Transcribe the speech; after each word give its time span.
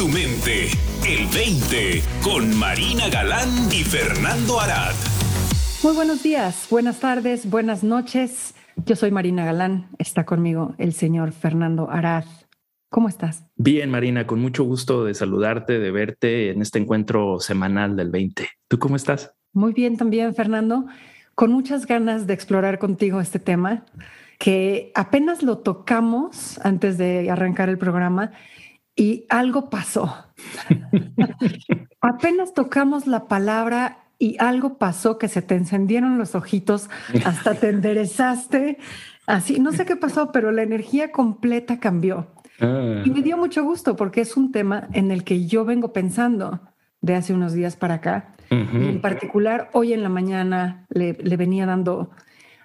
tu 0.00 0.08
mente. 0.08 0.68
El 1.06 1.26
20 1.26 2.02
con 2.22 2.56
Marina 2.58 3.10
Galán 3.10 3.50
y 3.70 3.84
Fernando 3.84 4.58
Arad. 4.58 4.94
Muy 5.82 5.94
buenos 5.94 6.22
días, 6.22 6.66
buenas 6.70 7.00
tardes, 7.00 7.50
buenas 7.50 7.84
noches. 7.84 8.54
Yo 8.86 8.96
soy 8.96 9.10
Marina 9.10 9.44
Galán. 9.44 9.90
Está 9.98 10.24
conmigo 10.24 10.74
el 10.78 10.94
señor 10.94 11.32
Fernando 11.32 11.90
Arad. 11.90 12.24
¿Cómo 12.88 13.10
estás? 13.10 13.44
Bien, 13.56 13.90
Marina, 13.90 14.26
con 14.26 14.40
mucho 14.40 14.64
gusto 14.64 15.04
de 15.04 15.12
saludarte, 15.12 15.78
de 15.78 15.90
verte 15.90 16.48
en 16.48 16.62
este 16.62 16.78
encuentro 16.78 17.38
semanal 17.38 17.94
del 17.94 18.08
20. 18.08 18.48
¿Tú 18.68 18.78
cómo 18.78 18.96
estás? 18.96 19.34
Muy 19.52 19.74
bien 19.74 19.98
también, 19.98 20.34
Fernando. 20.34 20.86
Con 21.34 21.52
muchas 21.52 21.84
ganas 21.84 22.26
de 22.26 22.32
explorar 22.32 22.78
contigo 22.78 23.20
este 23.20 23.38
tema 23.38 23.84
que 24.38 24.92
apenas 24.94 25.42
lo 25.42 25.58
tocamos 25.58 26.58
antes 26.64 26.96
de 26.96 27.30
arrancar 27.30 27.68
el 27.68 27.76
programa 27.76 28.32
y 29.00 29.24
algo 29.30 29.70
pasó. 29.70 30.14
apenas 32.02 32.52
tocamos 32.52 33.06
la 33.06 33.28
palabra 33.28 34.04
y 34.18 34.36
algo 34.38 34.76
pasó 34.76 35.16
que 35.16 35.28
se 35.28 35.40
te 35.40 35.54
encendieron 35.54 36.18
los 36.18 36.34
ojitos, 36.34 36.90
hasta 37.24 37.54
te 37.54 37.70
enderezaste. 37.70 38.76
Así, 39.26 39.58
no 39.58 39.72
sé 39.72 39.86
qué 39.86 39.96
pasó, 39.96 40.32
pero 40.32 40.52
la 40.52 40.62
energía 40.62 41.12
completa 41.12 41.80
cambió. 41.80 42.26
Ah. 42.60 43.02
Y 43.02 43.08
me 43.08 43.22
dio 43.22 43.38
mucho 43.38 43.64
gusto 43.64 43.96
porque 43.96 44.20
es 44.20 44.36
un 44.36 44.52
tema 44.52 44.88
en 44.92 45.10
el 45.10 45.24
que 45.24 45.46
yo 45.46 45.64
vengo 45.64 45.94
pensando 45.94 46.60
de 47.00 47.14
hace 47.14 47.32
unos 47.32 47.54
días 47.54 47.76
para 47.76 47.94
acá. 47.94 48.34
en 48.50 49.00
particular, 49.00 49.70
hoy 49.72 49.94
en 49.94 50.02
la 50.02 50.10
mañana 50.10 50.84
le, 50.90 51.14
le 51.14 51.36
venía 51.38 51.64
dando 51.64 52.10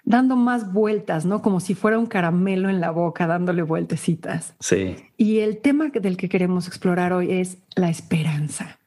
dando 0.06 0.36
más 0.36 0.72
vueltas, 0.72 1.26
¿no? 1.26 1.42
Como 1.42 1.60
si 1.60 1.74
fuera 1.74 1.98
un 1.98 2.06
caramelo 2.06 2.70
en 2.70 2.80
la 2.80 2.90
boca, 2.90 3.26
dándole 3.26 3.62
vueltecitas. 3.62 4.54
Sí. 4.60 4.96
Y 5.18 5.40
el 5.40 5.58
tema 5.58 5.88
del 5.88 6.16
que 6.16 6.28
queremos 6.28 6.68
explorar 6.68 7.12
hoy 7.12 7.32
es 7.32 7.58
la 7.74 7.90
esperanza. 7.90 8.78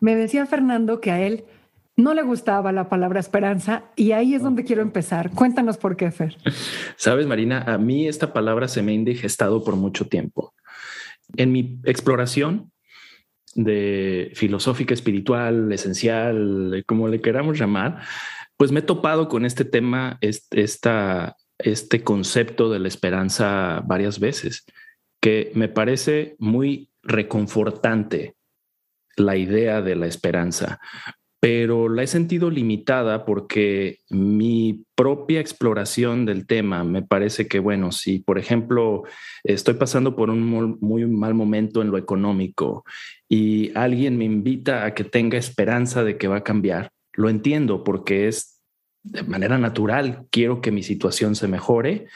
Me 0.00 0.16
decía 0.16 0.46
Fernando 0.46 1.00
que 1.00 1.12
a 1.12 1.20
él 1.20 1.44
no 1.96 2.14
le 2.14 2.22
gustaba 2.22 2.72
la 2.72 2.88
palabra 2.88 3.20
esperanza 3.20 3.84
y 3.94 4.12
ahí 4.12 4.34
es 4.34 4.42
donde 4.42 4.64
quiero 4.64 4.80
empezar. 4.80 5.30
Cuéntanos 5.30 5.76
por 5.76 5.96
qué, 5.96 6.10
Fer. 6.10 6.36
Sabes, 6.96 7.26
Marina, 7.26 7.62
a 7.66 7.76
mí 7.76 8.08
esta 8.08 8.32
palabra 8.32 8.68
se 8.68 8.82
me 8.82 8.92
ha 8.92 8.94
indigestado 8.94 9.62
por 9.62 9.76
mucho 9.76 10.08
tiempo. 10.08 10.54
En 11.36 11.52
mi 11.52 11.78
exploración 11.84 12.72
de 13.54 14.32
filosófica, 14.34 14.94
espiritual, 14.94 15.70
esencial, 15.72 16.82
como 16.86 17.08
le 17.08 17.20
queramos 17.20 17.58
llamar, 17.58 18.00
pues 18.62 18.70
me 18.70 18.78
he 18.78 18.84
topado 18.84 19.26
con 19.26 19.44
este 19.44 19.64
tema, 19.64 20.18
este, 20.20 20.64
este 21.58 22.04
concepto 22.04 22.70
de 22.70 22.78
la 22.78 22.86
esperanza 22.86 23.82
varias 23.84 24.20
veces, 24.20 24.64
que 25.20 25.50
me 25.56 25.68
parece 25.68 26.36
muy 26.38 26.88
reconfortante 27.02 28.36
la 29.16 29.36
idea 29.36 29.82
de 29.82 29.96
la 29.96 30.06
esperanza, 30.06 30.78
pero 31.40 31.88
la 31.88 32.04
he 32.04 32.06
sentido 32.06 32.50
limitada 32.50 33.24
porque 33.24 33.98
mi 34.10 34.84
propia 34.94 35.40
exploración 35.40 36.24
del 36.24 36.46
tema 36.46 36.84
me 36.84 37.02
parece 37.02 37.48
que, 37.48 37.58
bueno, 37.58 37.90
si 37.90 38.20
por 38.20 38.38
ejemplo 38.38 39.02
estoy 39.42 39.74
pasando 39.74 40.14
por 40.14 40.30
un 40.30 40.78
muy 40.80 41.04
mal 41.06 41.34
momento 41.34 41.82
en 41.82 41.90
lo 41.90 41.98
económico 41.98 42.84
y 43.28 43.76
alguien 43.76 44.16
me 44.18 44.24
invita 44.24 44.84
a 44.84 44.94
que 44.94 45.02
tenga 45.02 45.36
esperanza 45.36 46.04
de 46.04 46.16
que 46.16 46.28
va 46.28 46.36
a 46.36 46.44
cambiar, 46.44 46.92
lo 47.14 47.28
entiendo 47.28 47.84
porque 47.84 48.28
es 48.28 48.51
de 49.02 49.22
manera 49.22 49.58
natural 49.58 50.26
quiero 50.30 50.60
que 50.60 50.70
mi 50.70 50.82
situación 50.82 51.34
se 51.34 51.48
mejore 51.48 52.06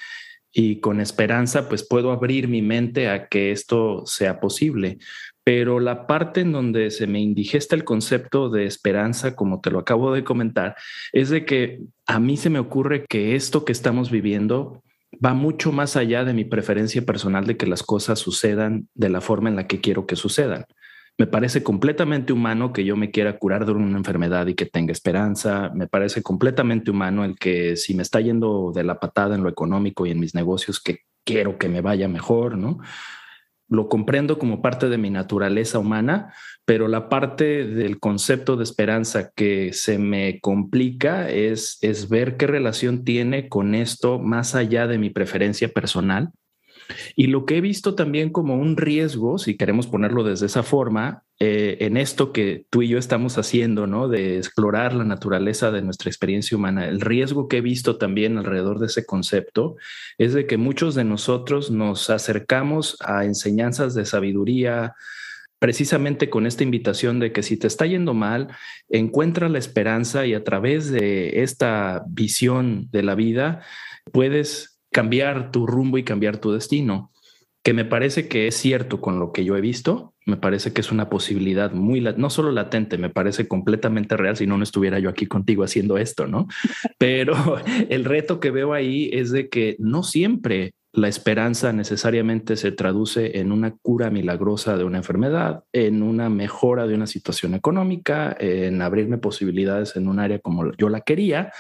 y 0.53 0.81
con 0.81 1.01
esperanza 1.01 1.69
pues 1.69 1.87
puedo 1.87 2.13
abrir 2.13 2.49
mi 2.49 2.63
mente 2.63 3.09
a 3.09 3.29
que 3.29 3.53
esto 3.53 4.05
sea 4.07 4.41
posible. 4.41 4.99
Pero 5.45 5.79
la 5.81 6.07
parte 6.07 6.41
en 6.41 6.51
donde 6.51 6.91
se 6.91 7.07
me 7.07 7.21
indigesta 7.21 7.77
el 7.77 7.85
concepto 7.85 8.49
de 8.49 8.65
esperanza, 8.65 9.37
como 9.37 9.61
te 9.61 9.71
lo 9.71 9.79
acabo 9.79 10.13
de 10.13 10.25
comentar, 10.25 10.75
es 11.13 11.29
de 11.29 11.45
que 11.45 11.81
a 12.07 12.19
mí 12.19 12.37
se 12.37 12.51
me 12.51 12.59
ocurre 12.59 13.05
que 13.09 13.37
esto 13.37 13.65
que 13.65 13.73
estamos 13.73 14.11
viviendo 14.11 14.83
va 15.25 15.35
mucho 15.35 15.73
más 15.73 15.97
allá 15.97 16.25
de 16.25 16.33
mi 16.33 16.45
preferencia 16.45 17.03
personal 17.03 17.47
de 17.47 17.57
que 17.57 17.67
las 17.67 17.83
cosas 17.83 18.19
sucedan 18.19 18.89
de 18.95 19.09
la 19.09 19.21
forma 19.21 19.49
en 19.49 19.57
la 19.57 19.67
que 19.67 19.81
quiero 19.81 20.07
que 20.07 20.17
sucedan. 20.17 20.65
Me 21.19 21.27
parece 21.27 21.63
completamente 21.63 22.35
humano 22.35 22.75
que 22.75 22.85
yo 22.85 22.95
me 22.95 23.11
quiera 23.11 23.39
curar 23.39 23.65
de 23.65 23.73
una 23.73 23.97
enfermedad 23.97 24.47
y 24.49 24.55
que 24.55 24.67
tenga 24.67 24.93
esperanza. 24.93 25.71
Me 25.75 25.89
parece 25.89 26.23
completamente 26.23 26.91
humano 26.91 27.25
el 27.25 27.39
que 27.39 27.77
si 27.77 27.95
me 27.95 28.03
está 28.03 28.21
yendo 28.21 28.71
de 28.75 28.85
la 28.85 29.01
patada 29.01 29.35
en 29.35 29.43
lo 29.43 29.49
económico 29.49 30.05
y 30.05 30.11
en 30.11 30.21
mis 30.21 30.35
negocios, 30.35 30.79
que 30.79 31.01
quiero 31.25 31.57
que 31.57 31.71
me 31.71 31.81
vaya 31.81 32.07
mejor, 32.07 32.59
¿no? 32.59 32.79
Lo 33.69 33.89
comprendo 33.89 34.39
como 34.39 34.61
parte 34.61 34.91
de 34.91 34.99
mi 34.99 35.09
naturaleza 35.09 35.79
humana, 35.79 36.35
pero 36.67 36.87
la 36.87 37.09
parte 37.09 37.67
del 37.67 37.99
concepto 37.99 38.57
de 38.57 38.65
esperanza 38.65 39.33
que 39.35 39.73
se 39.73 39.99
me 39.99 40.39
complica 40.41 41.31
es, 41.31 41.79
es 41.81 42.11
ver 42.11 42.37
qué 42.37 42.47
relación 42.47 43.05
tiene 43.05 43.49
con 43.49 43.75
esto 43.75 44.19
más 44.19 44.55
allá 44.55 44.87
de 44.87 44.99
mi 44.99 45.09
preferencia 45.11 45.69
personal 45.69 46.31
y 47.15 47.27
lo 47.29 47.45
que 47.45 47.59
he 47.59 47.61
visto 47.61 47.95
también 47.95 48.31
como 48.31 48.57
un 48.57 48.77
riesgo, 48.77 49.39
si 49.39 49.57
queremos 49.57 49.87
ponerlo 49.87 50.25
desde 50.25 50.47
esa 50.47 50.63
forma, 50.63 51.25
eh, 51.39 51.77
en 51.81 51.97
esto 51.97 52.33
que 52.33 52.65
tú 52.71 52.83
y 52.83 52.89
yo 52.89 52.99
estamos 52.99 53.37
haciendo, 53.37 53.87
¿no? 53.87 54.09
De 54.09 54.39
explorar 54.39 54.95
la 54.95 55.05
naturaleza 55.05 55.71
de 55.71 55.83
nuestra 55.83 56.09
experiencia 56.09 56.57
humana, 56.57 56.89
el 56.89 57.01
riesgo 57.01 57.47
que 57.49 57.59
he 57.59 57.61
visto 57.61 57.97
también 57.99 58.39
alrededor 58.39 58.79
de 58.79 58.87
ese 58.87 59.05
concepto 59.05 59.77
es 60.17 60.33
de 60.33 60.47
que 60.47 60.57
muchos 60.57 60.95
de 60.95 61.05
nosotros 61.05 61.71
nos 61.71 62.09
acercamos 62.09 62.97
a 63.01 63.25
enseñanzas 63.25 63.95
de 63.95 64.07
sabiduría, 64.07 64.95
precisamente 65.59 66.31
con 66.31 66.47
esta 66.47 66.63
invitación 66.63 67.19
de 67.19 67.33
que 67.33 67.43
si 67.43 67.57
te 67.57 67.67
está 67.67 67.87
yendo 67.87 68.15
mal, 68.15 68.49
encuentra 68.89 69.49
la 69.49 69.59
esperanza 69.59 70.27
y 70.27 70.35
a 70.35 70.45
través 70.45 70.91
de 70.91 71.43
esta 71.43 72.05
visión 72.09 72.89
de 72.93 73.03
la 73.03 73.15
vida 73.15 73.63
puedes 74.13 74.76
cambiar 74.97 75.51
tu 75.53 75.67
rumbo 75.67 75.99
y 75.99 76.05
cambiar 76.05 76.39
tu 76.39 76.53
destino, 76.53 77.13
que 77.63 77.75
me 77.75 77.85
parece 77.85 78.29
que 78.29 78.47
es 78.47 78.55
cierto 78.55 79.03
con 79.03 79.19
lo 79.19 79.31
que 79.31 79.45
yo 79.45 79.55
he 79.55 79.61
visto, 79.61 80.15
me 80.25 80.39
parece 80.39 80.73
que 80.73 80.81
es 80.81 80.91
una 80.91 81.11
posibilidad 81.11 81.71
muy, 81.71 82.01
no 82.01 82.31
solo 82.31 82.51
latente, 82.51 82.97
me 82.97 83.11
parece 83.11 83.47
completamente 83.47 84.17
real, 84.17 84.39
si 84.39 84.47
no, 84.47 84.57
no 84.57 84.63
estuviera 84.65 84.99
yo 84.99 85.11
aquí 85.11 85.27
contigo 85.27 85.65
haciendo 85.65 85.99
esto, 85.99 86.27
¿no? 86.27 86.47
Pero 86.99 87.35
el 87.91 88.07
reto 88.07 88.41
que 88.41 88.51
veo 88.51 88.73
ahí 88.73 89.11
es 89.13 89.33
de 89.33 89.51
que 89.51 89.77
no 89.79 90.03
siempre 90.03 90.73
la 90.95 91.09
esperanza 91.09 91.75
necesariamente 91.75 92.57
se 92.57 92.73
traduce 92.73 93.39
en 93.39 93.53
una 93.53 93.77
cura 93.83 94.09
milagrosa 94.09 94.79
de 94.79 94.85
una 94.85 94.97
enfermedad, 94.97 95.65
en 95.75 96.03
una 96.03 96.31
mejora 96.31 96.87
de 96.87 96.95
una 96.95 97.07
situación 97.07 97.53
económica, 97.53 98.35
en 98.41 98.81
abrirme 98.81 99.19
posibilidades 99.19 99.95
en 99.97 100.09
un 100.09 100.21
área 100.21 100.39
como 100.39 100.73
yo 100.79 100.89
la 100.89 101.03
quería. 101.03 101.53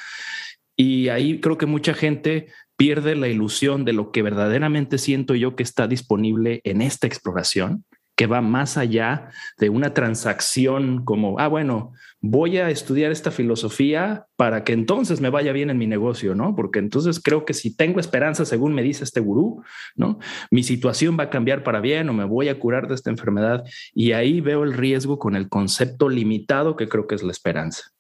Y 0.75 1.09
ahí 1.09 1.41
creo 1.41 1.57
que 1.57 1.67
mucha 1.67 1.95
gente 1.95 2.49
pierde 2.77 3.17
la 3.17 3.29
ilusión 3.29 3.85
de 3.85 3.93
lo 3.93 4.13
que 4.13 4.23
verdaderamente 4.23 4.99
siento 4.99 5.35
yo 5.35 5.57
que 5.57 5.63
está 5.63 5.87
disponible 5.89 6.61
en 6.65 6.83
esta 6.83 7.07
exploración, 7.07 7.85
que 8.17 8.27
va 8.27 8.41
más 8.41 8.79
allá 8.79 9.29
de 9.59 9.69
una 9.69 9.93
transacción 9.93 11.05
como, 11.05 11.39
ah, 11.39 11.49
bueno, 11.49 11.93
voy 12.23 12.57
a 12.57 12.71
estudiar 12.71 13.13
esta 13.13 13.31
filosofía 13.31 14.27
para 14.37 14.65
que 14.65 14.73
entonces 14.73 15.21
me 15.21 15.29
vaya 15.29 15.53
bien 15.53 15.69
en 15.69 15.77
mi 15.77 15.87
negocio, 15.87 16.35
¿no? 16.35 16.57
Porque 16.57 16.79
entonces 16.79 17.21
creo 17.21 17.45
que 17.45 17.53
si 17.53 17.77
tengo 17.77 18.01
esperanza, 18.01 18.47
según 18.47 18.75
me 18.75 18.83
dice 18.83 19.05
este 19.05 19.21
gurú, 19.21 19.63
¿no? 19.97 20.19
Mi 20.51 20.63
situación 20.63 21.17
va 21.19 21.25
a 21.25 21.31
cambiar 21.31 21.63
para 21.63 21.81
bien 21.81 22.09
o 22.09 22.15
me 22.15 22.25
voy 22.25 22.49
a 22.49 22.59
curar 22.59 22.89
de 22.89 22.95
esta 22.95 23.11
enfermedad. 23.11 23.65
Y 23.93 24.13
ahí 24.13 24.41
veo 24.41 24.65
el 24.65 24.73
riesgo 24.73 25.19
con 25.19 25.37
el 25.37 25.51
concepto 25.51 26.09
limitado 26.09 26.75
que 26.75 26.89
creo 26.89 27.07
que 27.07 27.17
es 27.17 27.23
la 27.23 27.33
esperanza 27.33 27.96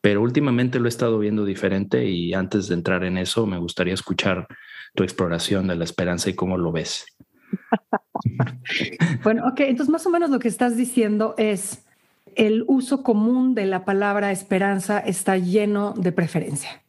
pero 0.00 0.22
últimamente 0.22 0.78
lo 0.78 0.86
he 0.86 0.88
estado 0.88 1.18
viendo 1.18 1.44
diferente 1.44 2.06
y 2.06 2.34
antes 2.34 2.68
de 2.68 2.74
entrar 2.74 3.04
en 3.04 3.18
eso 3.18 3.46
me 3.46 3.58
gustaría 3.58 3.94
escuchar 3.94 4.46
tu 4.94 5.02
exploración 5.02 5.66
de 5.66 5.76
la 5.76 5.84
esperanza 5.84 6.30
y 6.30 6.34
cómo 6.34 6.58
lo 6.58 6.72
ves. 6.72 7.06
bueno, 9.22 9.46
ok, 9.46 9.60
entonces 9.60 9.90
más 9.90 10.06
o 10.06 10.10
menos 10.10 10.30
lo 10.30 10.38
que 10.38 10.48
estás 10.48 10.76
diciendo 10.76 11.34
es 11.38 11.84
el 12.34 12.64
uso 12.66 13.02
común 13.02 13.54
de 13.54 13.66
la 13.66 13.84
palabra 13.84 14.30
esperanza 14.30 14.98
está 14.98 15.36
lleno 15.38 15.94
de 15.96 16.12
preferencia. 16.12 16.82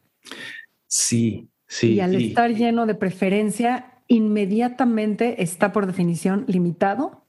Sí, 0.86 1.48
sí. 1.66 1.94
Y 1.94 2.00
al 2.00 2.14
estar 2.14 2.52
lleno 2.54 2.86
de 2.86 2.94
preferencia, 2.94 3.94
inmediatamente 4.06 5.42
está 5.42 5.72
por 5.72 5.86
definición 5.86 6.44
limitado 6.46 7.24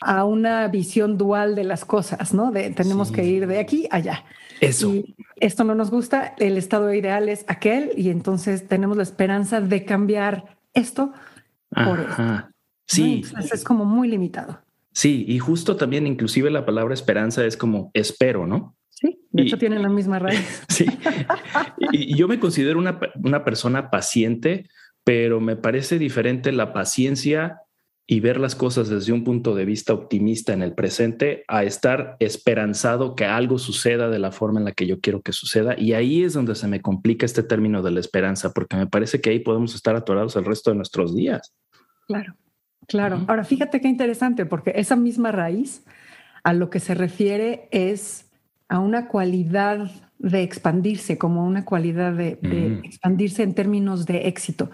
a 0.00 0.24
una 0.24 0.66
visión 0.68 1.18
dual 1.18 1.54
de 1.54 1.64
las 1.64 1.84
cosas, 1.84 2.32
¿no? 2.32 2.50
De 2.52 2.70
tenemos 2.70 3.12
que 3.12 3.24
ir 3.24 3.46
de 3.46 3.58
aquí 3.58 3.86
a 3.90 3.96
allá. 3.96 4.24
Eso. 4.60 4.92
esto 5.36 5.64
no 5.64 5.74
nos 5.74 5.90
gusta, 5.90 6.34
el 6.38 6.58
estado 6.58 6.92
ideal 6.92 7.30
es 7.30 7.46
aquel 7.48 7.92
y 7.96 8.10
entonces 8.10 8.68
tenemos 8.68 8.96
la 8.96 9.02
esperanza 9.02 9.62
de 9.62 9.86
cambiar 9.86 10.58
esto 10.74 11.12
por 11.70 12.00
esto. 12.00 12.48
Sí. 12.86 13.22
es 13.52 13.64
como 13.64 13.84
muy 13.84 14.08
limitado. 14.08 14.60
Sí, 14.92 15.24
y 15.28 15.38
justo 15.38 15.76
también 15.76 16.06
inclusive 16.06 16.50
la 16.50 16.66
palabra 16.66 16.92
esperanza 16.92 17.44
es 17.46 17.56
como 17.56 17.90
espero, 17.94 18.46
¿no? 18.46 18.76
Sí, 18.88 19.18
de 19.30 19.42
hecho 19.44 19.56
tienen 19.56 19.82
la 19.82 19.88
misma 19.88 20.18
raíz. 20.18 20.62
sí. 20.68 20.86
y, 21.92 22.16
yo 22.16 22.28
me 22.28 22.40
considero 22.40 22.78
una, 22.78 22.98
una 23.22 23.44
persona 23.44 23.90
paciente, 23.90 24.68
pero 25.04 25.40
me 25.40 25.56
parece 25.56 25.98
diferente 25.98 26.52
la 26.52 26.74
paciencia 26.74 27.60
y 28.10 28.18
ver 28.18 28.40
las 28.40 28.56
cosas 28.56 28.88
desde 28.88 29.12
un 29.12 29.22
punto 29.22 29.54
de 29.54 29.64
vista 29.64 29.94
optimista 29.94 30.52
en 30.52 30.62
el 30.62 30.74
presente 30.74 31.44
a 31.46 31.62
estar 31.62 32.16
esperanzado 32.18 33.14
que 33.14 33.24
algo 33.24 33.56
suceda 33.56 34.08
de 34.08 34.18
la 34.18 34.32
forma 34.32 34.58
en 34.58 34.64
la 34.64 34.72
que 34.72 34.88
yo 34.88 34.98
quiero 34.98 35.22
que 35.22 35.32
suceda. 35.32 35.78
Y 35.78 35.92
ahí 35.92 36.24
es 36.24 36.32
donde 36.32 36.56
se 36.56 36.66
me 36.66 36.82
complica 36.82 37.24
este 37.24 37.44
término 37.44 37.82
de 37.82 37.92
la 37.92 38.00
esperanza, 38.00 38.52
porque 38.52 38.74
me 38.74 38.88
parece 38.88 39.20
que 39.20 39.30
ahí 39.30 39.38
podemos 39.38 39.76
estar 39.76 39.94
atorados 39.94 40.34
el 40.34 40.44
resto 40.44 40.70
de 40.70 40.76
nuestros 40.76 41.14
días. 41.14 41.54
Claro, 42.08 42.34
claro. 42.88 43.24
Ahora, 43.28 43.44
fíjate 43.44 43.80
qué 43.80 43.86
interesante, 43.86 44.44
porque 44.44 44.72
esa 44.74 44.96
misma 44.96 45.30
raíz 45.30 45.84
a 46.42 46.52
lo 46.52 46.68
que 46.68 46.80
se 46.80 46.96
refiere 46.96 47.68
es 47.70 48.28
a 48.68 48.80
una 48.80 49.06
cualidad 49.06 49.88
de 50.20 50.42
expandirse, 50.42 51.16
como 51.16 51.46
una 51.46 51.64
cualidad 51.64 52.12
de, 52.12 52.38
mm. 52.42 52.84
expandirse 52.84 53.42
en 53.42 53.54
términos 53.54 54.06
de 54.06 54.28
éxito. 54.28 54.70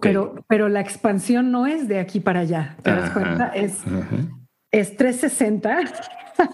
Pero, 0.00 0.44
pero 0.48 0.68
la 0.68 0.80
expansión 0.80 1.52
no 1.52 1.66
es 1.66 1.88
de 1.88 2.00
aquí 2.00 2.20
para 2.20 2.40
allá, 2.40 2.76
¿te 2.82 2.90
das 2.90 3.10
cuenta? 3.10 3.48
Es, 3.48 3.82
es 4.70 4.96
360 4.96 5.78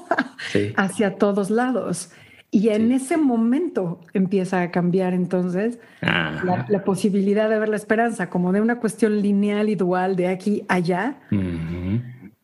hacia 0.76 1.16
todos 1.16 1.50
lados. 1.50 2.10
Y 2.50 2.68
en 2.68 2.92
ese 2.92 3.16
momento 3.16 4.00
empieza 4.12 4.62
a 4.62 4.70
cambiar 4.70 5.12
entonces 5.12 5.80
la, 6.00 6.84
posibilidad 6.84 7.48
de 7.48 7.58
ver 7.58 7.68
la 7.68 7.76
esperanza 7.76 8.30
como 8.30 8.52
de 8.52 8.60
una 8.60 8.78
cuestión 8.78 9.20
lineal 9.20 9.68
y 9.68 9.74
dual 9.74 10.14
de 10.14 10.28
aquí 10.28 10.64
allá 10.68 11.18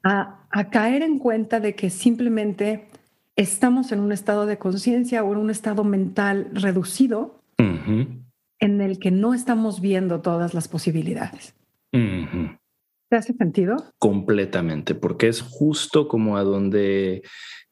a, 0.02 0.40
a, 0.50 0.70
caer 0.70 1.02
en 1.02 1.20
cuenta 1.20 1.60
de 1.60 1.76
que 1.76 1.90
simplemente 1.90 2.89
estamos 3.40 3.90
en 3.90 4.00
un 4.00 4.12
estado 4.12 4.44
de 4.44 4.58
conciencia 4.58 5.24
o 5.24 5.32
en 5.32 5.38
un 5.38 5.50
estado 5.50 5.82
mental 5.82 6.48
reducido 6.52 7.40
en 7.56 8.80
el 8.80 8.98
que 8.98 9.10
no 9.10 9.32
estamos 9.32 9.80
viendo 9.80 10.20
todas 10.20 10.52
las 10.52 10.68
posibilidades. 10.68 11.54
¿Te 11.90 13.16
hace 13.16 13.32
sentido? 13.32 13.76
Completamente, 13.98 14.94
porque 14.94 15.28
es 15.28 15.40
justo 15.40 16.06
como 16.06 16.36
a 16.36 16.44
donde 16.44 17.22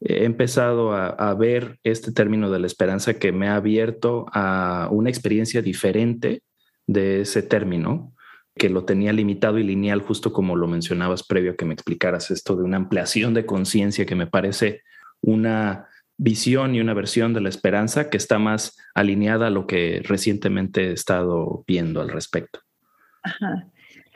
he 0.00 0.24
empezado 0.24 0.94
a, 0.94 1.34
ver 1.34 1.78
este 1.84 2.12
término 2.12 2.50
de 2.50 2.60
la 2.60 2.66
esperanza 2.66 3.18
que 3.18 3.32
me 3.32 3.48
ha 3.48 3.56
abierto 3.56 4.26
a 4.32 4.88
una 4.90 5.10
experiencia 5.10 5.60
diferente 5.60 6.42
de 6.86 7.20
ese 7.20 7.42
término, 7.42 8.14
que 8.54 8.70
lo 8.70 8.84
tenía 8.86 9.12
limitado 9.12 9.58
y 9.58 9.64
lineal, 9.64 10.00
justo 10.00 10.32
como 10.32 10.56
lo 10.56 10.66
mencionabas 10.66 11.22
previo 11.24 11.52
a 11.52 11.56
que 11.56 11.66
me 11.66 11.74
explicaras 11.74 12.30
esto 12.30 12.56
de 12.56 12.64
una 12.64 12.78
ampliación 12.78 13.34
de 13.34 13.44
conciencia 13.44 14.06
que 14.06 14.16
me 14.16 14.26
parece 14.26 14.82
una 15.20 15.88
visión 16.16 16.74
y 16.74 16.80
una 16.80 16.94
versión 16.94 17.32
de 17.32 17.40
la 17.40 17.48
esperanza 17.48 18.10
que 18.10 18.16
está 18.16 18.38
más 18.38 18.76
alineada 18.94 19.46
a 19.46 19.50
lo 19.50 19.66
que 19.66 20.02
recientemente 20.04 20.88
he 20.88 20.92
estado 20.92 21.64
viendo 21.66 22.00
al 22.00 22.10
respecto. 22.10 22.60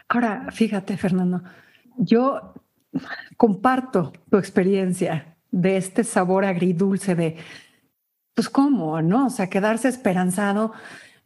Ahora, 0.09 0.49
fíjate, 0.51 0.97
Fernando, 0.97 1.43
yo 1.97 2.55
comparto 3.37 4.13
tu 4.31 4.37
experiencia 4.37 5.37
de 5.51 5.77
este 5.77 6.03
sabor 6.03 6.45
agridulce 6.45 7.15
de, 7.15 7.37
pues, 8.35 8.49
¿cómo? 8.49 9.01
¿No? 9.01 9.27
O 9.27 9.31
sea, 9.31 9.49
quedarse 9.49 9.89
esperanzado, 9.89 10.73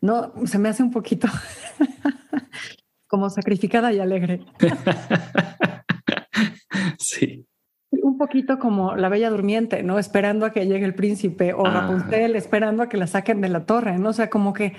no, 0.00 0.32
se 0.44 0.58
me 0.58 0.68
hace 0.68 0.82
un 0.82 0.90
poquito 0.90 1.28
como 3.06 3.30
sacrificada 3.30 3.92
y 3.92 3.98
alegre. 3.98 4.44
sí 6.98 7.46
un 8.02 8.18
poquito 8.18 8.58
como 8.58 8.96
la 8.96 9.08
Bella 9.08 9.30
Durmiente, 9.30 9.82
¿no? 9.82 9.98
Esperando 9.98 10.46
a 10.46 10.52
que 10.52 10.66
llegue 10.66 10.84
el 10.84 10.94
príncipe 10.94 11.52
o 11.52 11.66
ah. 11.66 11.70
Rapunzel, 11.70 12.36
esperando 12.36 12.82
a 12.82 12.88
que 12.88 12.96
la 12.96 13.06
saquen 13.06 13.40
de 13.40 13.48
la 13.48 13.64
torre, 13.64 13.98
¿no? 13.98 14.10
O 14.10 14.12
sea, 14.12 14.30
como 14.30 14.52
que 14.52 14.74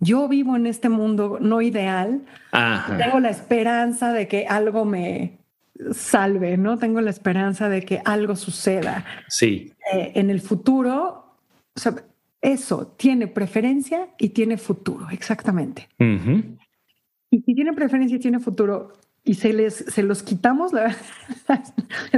yo 0.00 0.28
vivo 0.28 0.56
en 0.56 0.66
este 0.66 0.88
mundo 0.88 1.38
no 1.40 1.60
ideal, 1.60 2.22
tengo 2.98 3.20
la 3.20 3.30
esperanza 3.30 4.12
de 4.12 4.28
que 4.28 4.46
algo 4.46 4.84
me 4.84 5.38
salve, 5.92 6.56
¿no? 6.56 6.78
Tengo 6.78 7.00
la 7.00 7.10
esperanza 7.10 7.68
de 7.68 7.84
que 7.84 8.00
algo 8.04 8.36
suceda. 8.36 9.04
Sí. 9.28 9.72
Eh, 9.92 10.12
en 10.14 10.30
el 10.30 10.40
futuro, 10.40 11.34
o 11.74 11.80
sea, 11.80 11.94
eso 12.40 12.94
tiene 12.96 13.26
preferencia 13.26 14.08
y 14.18 14.30
tiene 14.30 14.56
futuro, 14.56 15.08
exactamente. 15.10 15.88
Y 17.30 17.40
si 17.40 17.54
tiene 17.54 17.72
preferencia 17.72 18.16
y 18.16 18.20
tiene 18.20 18.38
futuro, 18.38 18.92
y 19.28 19.34
se 19.34 19.52
les 19.52 19.74
se 19.74 20.02
los 20.02 20.22
quitamos 20.22 20.72
la, 20.72 20.96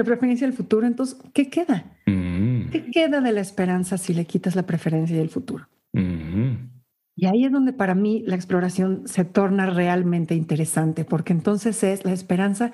preferencia 0.04 0.46
del 0.46 0.56
futuro, 0.56 0.86
entonces, 0.86 1.18
¿qué 1.34 1.50
queda? 1.50 1.84
Mm. 2.06 2.70
¿Qué 2.70 2.88
queda 2.92 3.20
de 3.20 3.32
la 3.32 3.40
esperanza 3.40 3.98
si 3.98 4.14
le 4.14 4.26
quitas 4.26 4.54
la 4.54 4.64
preferencia 4.64 5.16
del 5.16 5.28
futuro? 5.28 5.68
Mm-hmm. 5.92 6.70
Y 7.16 7.26
ahí 7.26 7.44
es 7.44 7.50
donde 7.50 7.72
para 7.72 7.96
mí 7.96 8.22
la 8.24 8.36
exploración 8.36 9.08
se 9.08 9.24
torna 9.24 9.66
realmente 9.66 10.36
interesante, 10.36 11.04
porque 11.04 11.32
entonces 11.32 11.82
es 11.82 12.04
la 12.04 12.12
esperanza 12.12 12.70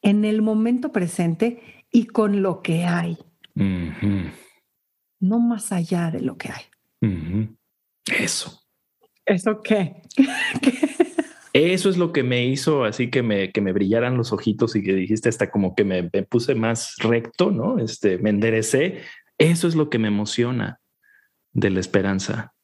en 0.00 0.24
el 0.24 0.40
momento 0.40 0.90
presente 0.90 1.60
y 1.92 2.06
con 2.06 2.40
lo 2.40 2.62
que 2.62 2.84
hay, 2.84 3.18
mm-hmm. 3.54 4.32
no 5.20 5.40
más 5.40 5.72
allá 5.72 6.10
de 6.10 6.22
lo 6.22 6.38
que 6.38 6.48
hay. 6.48 6.62
Mm-hmm. 7.02 7.54
Eso. 8.18 8.62
¿Eso 9.26 9.60
qué? 9.62 10.00
¿Qué? 10.62 10.87
Eso 11.58 11.90
es 11.90 11.96
lo 11.98 12.12
que 12.12 12.22
me 12.22 12.46
hizo 12.46 12.84
así 12.84 13.10
que 13.10 13.24
me, 13.24 13.50
que 13.50 13.60
me 13.60 13.72
brillaran 13.72 14.16
los 14.16 14.32
ojitos 14.32 14.76
y 14.76 14.82
que 14.84 14.94
dijiste 14.94 15.28
hasta 15.28 15.50
como 15.50 15.74
que 15.74 15.82
me, 15.82 16.04
puse 16.22 16.54
más 16.54 16.94
recto, 16.98 17.50
¿no? 17.50 17.80
Este, 17.80 18.18
me 18.18 18.30
enderecé. 18.30 19.00
Eso 19.38 19.66
es 19.66 19.74
lo 19.74 19.90
que 19.90 19.98
me 19.98 20.06
emociona 20.06 20.78
de 21.52 21.70
la 21.70 21.80
esperanza. 21.80 22.54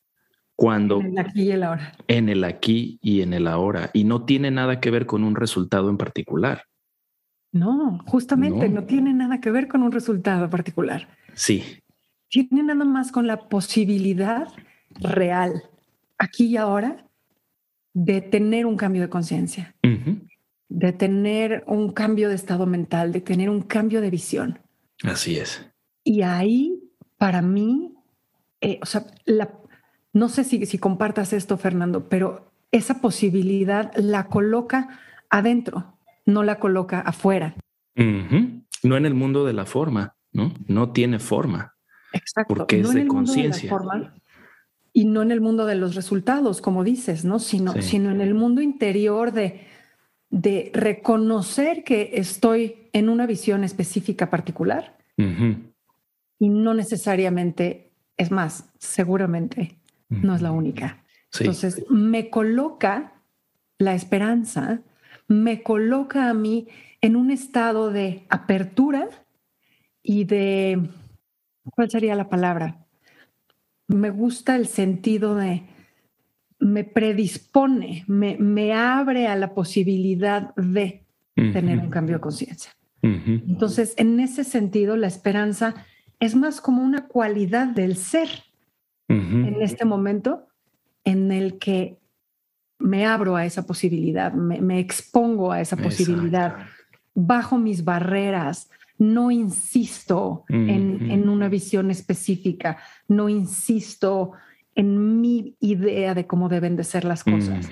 Cuando 0.55 1.01
en 1.01 1.07
el 1.07 1.19
aquí 1.19 1.43
y 1.43 1.51
el 1.51 1.65
ahora. 1.65 1.93
En 2.07 2.29
el 2.29 2.45
aquí 2.45 2.99
y 3.03 3.23
en 3.23 3.33
el 3.33 3.49
ahora. 3.49 3.91
Y 3.93 4.05
no 4.05 4.25
tiene 4.25 4.53
nada 4.53 4.79
que 4.79 4.93
ver 4.93 5.07
con 5.07 5.25
un 5.25 5.35
resultado 5.35 5.91
en 5.91 5.99
particular. 5.99 6.63
No, 7.51 8.01
justamente 8.07 8.69
no, 8.69 8.83
no 8.83 8.87
tiene 8.87 9.13
nada 9.13 9.41
que 9.41 9.51
ver 9.51 9.67
con 9.67 9.83
un 9.83 9.91
resultado 9.91 10.49
particular. 10.49 11.09
Sí. 11.33 11.83
Tiene 12.29 12.63
nada 12.63 12.85
más 12.85 13.11
con 13.11 13.27
la 13.27 13.49
posibilidad 13.49 14.47
real, 15.01 15.65
aquí 16.17 16.47
y 16.47 16.57
ahora, 16.57 17.04
de 17.95 18.21
tener 18.21 18.67
un 18.67 18.77
cambio 18.77 19.03
de 19.03 19.09
conciencia, 19.09 19.75
de 20.69 20.93
tener 20.93 21.65
un 21.67 21.93
cambio 21.93 22.29
de 22.29 22.35
estado 22.35 22.67
mental, 22.67 23.13
de 23.13 23.21
tener 23.21 23.49
un 23.49 23.63
cambio 23.63 24.01
de 24.01 24.11
visión. 24.11 24.59
Así 25.05 25.39
es. 25.39 25.65
Y 26.03 26.23
ahí, 26.23 26.83
para 27.17 27.41
mí, 27.41 27.95
eh, 28.61 28.79
o 28.83 28.87
sea, 28.87 29.07
no 30.13 30.29
sé 30.29 30.45
si, 30.45 30.67
si 30.67 30.79
compartas 30.79 31.33
esto, 31.33 31.57
Fernando, 31.57 32.09
pero 32.09 32.53
esa 32.73 33.01
posibilidad 33.01 33.93
la 33.97 34.27
coloca 34.27 34.99
adentro, 35.31 35.97
no 36.27 36.43
la 36.43 36.59
coloca 36.59 37.01
afuera. 37.01 37.55
No 37.95 38.97
en 38.97 39.07
el 39.07 39.15
mundo 39.15 39.45
de 39.45 39.53
la 39.53 39.67
forma, 39.67 40.17
¿no? 40.33 40.53
No 40.67 40.91
tiene 40.91 41.21
forma. 41.21 41.75
Exacto. 42.13 42.55
Porque 42.55 42.81
es 42.81 42.93
de 42.93 43.07
conciencia 43.07 43.71
y 44.97 45.05
no 45.07 45.23
en 45.23 45.33
el 45.33 45.41
mundo 45.41 45.67
de 45.67 45.75
los 45.75 45.97
resultados, 45.97 46.63
como 46.63 46.85
dices, 46.85 47.25
¿no? 47.25 47.41
Sino, 47.41 47.83
sino 47.83 48.13
en 48.13 48.21
el 48.21 48.33
mundo 48.33 48.63
interior 48.63 49.33
de, 49.33 49.61
de 50.31 50.71
reconocer 50.73 51.83
que 51.83 52.13
estoy 52.15 52.89
en 52.93 53.09
una 53.09 53.27
visión 53.27 53.65
específica 53.65 54.31
particular 54.31 54.97
y 56.39 56.49
no 56.49 56.75
necesariamente, 56.75 57.91
es 58.17 58.31
más, 58.31 58.71
seguramente 58.79 59.79
no 60.09 60.35
es 60.35 60.43
la 60.43 60.53
única. 60.53 61.05
Entonces, 61.41 61.85
me 61.91 62.31
coloca 62.31 63.15
la 63.79 63.95
esperanza, 63.95 64.81
me 65.27 65.65
coloca 65.65 66.31
a 66.31 66.35
mí 66.35 66.69
en 67.01 67.17
un 67.17 67.33
estado 67.33 67.91
de 67.91 68.25
apertura 68.29 69.09
y 70.03 70.25
de, 70.25 70.89
¿cuál 71.75 71.91
sería 71.91 72.15
la 72.15 72.29
palabra? 72.29 72.84
Me 73.89 74.11
gusta 74.11 74.57
el 74.57 74.67
sentido 74.67 75.35
de, 75.35 75.63
me 76.59 76.85
predispone, 76.85 78.05
me, 78.07 78.37
me 78.39 78.73
abre 78.73 79.27
a 79.27 79.37
la 79.37 79.55
posibilidad 79.55 80.55
de 80.57 81.05
tener 81.35 81.79
un 81.79 81.91
cambio 81.91 82.17
de 82.17 82.21
conciencia. 82.21 82.73
Entonces, 83.03 83.93
en 83.99 84.19
ese 84.19 84.45
sentido, 84.45 84.97
la 84.97 85.09
esperanza 85.09 85.75
es 86.21 86.35
más 86.35 86.63
como 86.63 86.83
una 86.83 87.07
cualidad 87.07 87.67
del 87.67 87.97
ser 87.97 88.29
en 89.09 89.61
este 89.61 89.85
momento 89.85 90.49
en 91.05 91.31
el 91.31 91.59
que 91.59 91.99
me 92.79 93.05
abro 93.05 93.37
a 93.37 93.45
esa 93.45 93.67
posibilidad, 93.67 94.33
me, 94.33 94.79
expongo 94.79 95.53
a 95.53 95.61
esa 95.61 95.77
posibilidad, 95.77 96.57
bajo 97.15 97.59
mis 97.59 97.85
barreras, 97.85 98.71
no 98.99 99.31
insisto 99.31 100.45
en, 100.49 101.29
una 101.29 101.49
visión 101.49 101.91
específica, 101.91 102.79
no 103.09 103.29
insisto 103.29 104.33
en 104.75 105.21
mi 105.21 105.57
idea 105.61 106.15
de 106.15 106.27
cómo 106.27 106.49
deben 106.49 106.77
de 106.77 106.85
ser 106.85 107.05
las 107.05 107.25
cosas, 107.25 107.69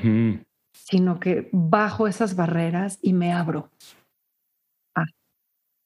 sino 0.72 1.20
que 1.20 1.48
bajo 1.52 2.08
esas 2.08 2.34
barreras 2.34 2.98
y 3.02 3.12
me 3.12 3.32
abro 3.32 3.70
a 4.94 5.04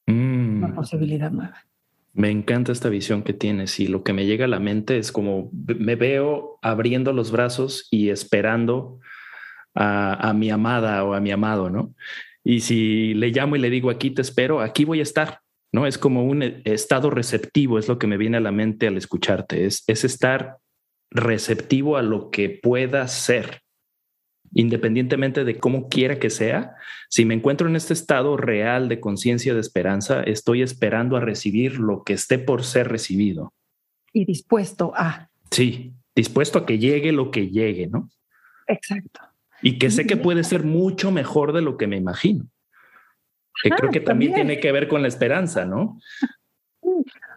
una 0.08 0.68
mm. 0.68 0.74
posibilidad 0.74 1.30
nueva. 1.30 1.66
Me 2.12 2.30
encanta 2.30 2.72
esta 2.72 2.88
visión 2.88 3.22
que 3.22 3.34
tienes 3.34 3.78
y 3.78 3.88
lo 3.88 4.02
que 4.02 4.14
me 4.14 4.24
llega 4.24 4.46
a 4.46 4.48
la 4.48 4.58
mente 4.58 4.96
es 4.96 5.12
como 5.12 5.50
me 5.52 5.96
veo 5.96 6.58
abriendo 6.62 7.12
los 7.12 7.30
brazos 7.30 7.88
y 7.90 8.08
esperando 8.08 9.00
a, 9.74 10.30
a 10.30 10.32
mi 10.32 10.48
amada 10.48 11.04
o 11.04 11.12
a 11.12 11.20
mi 11.20 11.30
amado, 11.30 11.68
¿no? 11.68 11.94
Y 12.48 12.60
si 12.60 13.12
le 13.14 13.30
llamo 13.30 13.56
y 13.56 13.58
le 13.58 13.70
digo 13.70 13.90
aquí 13.90 14.12
te 14.12 14.22
espero, 14.22 14.60
aquí 14.60 14.84
voy 14.84 15.00
a 15.00 15.02
estar. 15.02 15.40
¿no? 15.72 15.84
Es 15.84 15.98
como 15.98 16.24
un 16.24 16.44
estado 16.64 17.10
receptivo, 17.10 17.76
es 17.76 17.88
lo 17.88 17.98
que 17.98 18.06
me 18.06 18.16
viene 18.16 18.36
a 18.36 18.40
la 18.40 18.52
mente 18.52 18.86
al 18.86 18.96
escucharte, 18.96 19.66
es, 19.66 19.82
es 19.88 20.04
estar 20.04 20.58
receptivo 21.10 21.96
a 21.96 22.02
lo 22.02 22.30
que 22.30 22.48
pueda 22.48 23.08
ser, 23.08 23.62
independientemente 24.52 25.42
de 25.42 25.58
cómo 25.58 25.88
quiera 25.88 26.20
que 26.20 26.30
sea. 26.30 26.76
Si 27.10 27.24
me 27.24 27.34
encuentro 27.34 27.68
en 27.68 27.74
este 27.74 27.94
estado 27.94 28.36
real 28.36 28.88
de 28.88 29.00
conciencia, 29.00 29.52
de 29.52 29.60
esperanza, 29.60 30.22
estoy 30.22 30.62
esperando 30.62 31.16
a 31.16 31.20
recibir 31.20 31.80
lo 31.80 32.04
que 32.04 32.12
esté 32.12 32.38
por 32.38 32.62
ser 32.62 32.86
recibido. 32.86 33.54
Y 34.12 34.24
dispuesto 34.24 34.92
a. 34.94 35.30
Sí, 35.50 35.94
dispuesto 36.14 36.60
a 36.60 36.66
que 36.66 36.78
llegue 36.78 37.10
lo 37.10 37.32
que 37.32 37.48
llegue, 37.48 37.88
¿no? 37.88 38.08
Exacto. 38.68 39.20
Y 39.62 39.78
que 39.78 39.90
sé 39.90 40.06
que 40.06 40.16
puede 40.16 40.44
ser 40.44 40.64
mucho 40.64 41.10
mejor 41.10 41.52
de 41.52 41.62
lo 41.62 41.76
que 41.76 41.86
me 41.86 41.96
imagino. 41.96 42.46
Que 43.62 43.70
creo 43.70 43.90
que 43.90 44.00
también, 44.00 44.34
tiene 44.34 44.60
que 44.60 44.70
ver 44.72 44.86
con 44.86 45.02
la 45.02 45.08
esperanza, 45.08 45.64
¿no? 45.64 45.98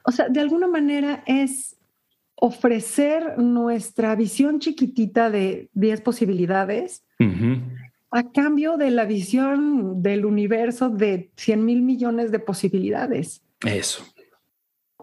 O 0.03 0.11
sea, 0.11 0.27
de 0.29 0.39
alguna 0.41 0.67
manera 0.67 1.23
es 1.25 1.77
ofrecer 2.35 3.37
nuestra 3.37 4.15
visión 4.15 4.59
chiquitita 4.59 5.29
de 5.29 5.69
10 5.73 6.01
posibilidades 6.01 7.03
a 8.11 8.31
cambio 8.31 8.77
de 8.77 8.91
la 8.91 9.05
visión 9.05 10.01
del 10.01 10.25
universo 10.25 10.89
de 10.89 11.31
100 11.35 11.65
mil 11.65 11.81
millones 11.81 12.31
de 12.31 12.39
posibilidades. 12.39 13.43
Eso. 13.65 14.03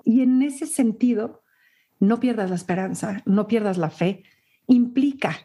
Y 0.04 0.22
en 0.22 0.42
ese 0.42 0.66
sentido, 0.66 1.42
no 2.00 2.20
pierdas 2.20 2.50
la 2.50 2.56
esperanza, 2.56 3.22
no 3.26 3.46
pierdas 3.46 3.78
la 3.78 3.90
fe, 3.90 4.22
implica 4.66 5.36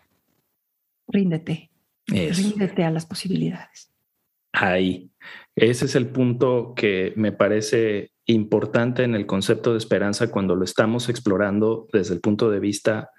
ríndete, 1.12 1.70
ríndete 2.08 2.84
a 2.84 2.92
las 2.92 3.06
posibilidades. 3.06 3.92
Ahí, 4.54 5.10
ese 5.56 5.86
es 5.86 5.96
el 5.96 6.08
punto 6.08 6.74
que 6.76 7.14
me 7.16 7.32
parece 7.32 8.12
importante 8.26 9.04
en 9.04 9.16
el 9.16 9.26
concepto 9.26 9.72
de 9.72 9.78
esperanza 9.78 10.30
cuando 10.32 10.56
lo 10.56 10.64
estamos 10.64 11.10
explorando 11.10 11.88
desde 11.92 12.14
el 12.14 12.22
punto 12.22 12.50
de 12.50 12.60
vista 12.60 13.12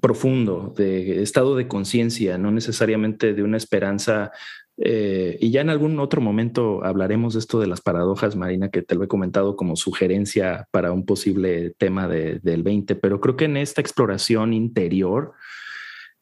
profundo, 0.00 0.74
de 0.76 1.22
estado 1.22 1.56
de 1.56 1.68
conciencia, 1.68 2.36
no 2.38 2.50
necesariamente 2.50 3.32
de 3.32 3.42
una 3.42 3.56
esperanza. 3.56 4.32
Eh, 4.76 5.38
y 5.40 5.50
ya 5.50 5.60
en 5.60 5.70
algún 5.70 5.98
otro 6.00 6.20
momento 6.20 6.84
hablaremos 6.84 7.34
de 7.34 7.40
esto 7.40 7.60
de 7.60 7.68
las 7.68 7.80
paradojas, 7.80 8.36
Marina, 8.36 8.70
que 8.70 8.82
te 8.82 8.96
lo 8.96 9.04
he 9.04 9.08
comentado 9.08 9.56
como 9.56 9.76
sugerencia 9.76 10.68
para 10.72 10.92
un 10.92 11.06
posible 11.06 11.70
tema 11.78 12.08
del 12.08 12.62
20, 12.62 12.96
pero 12.96 13.20
creo 13.20 13.36
que 13.36 13.44
en 13.46 13.56
esta 13.56 13.80
exploración 13.80 14.52
interior, 14.52 15.32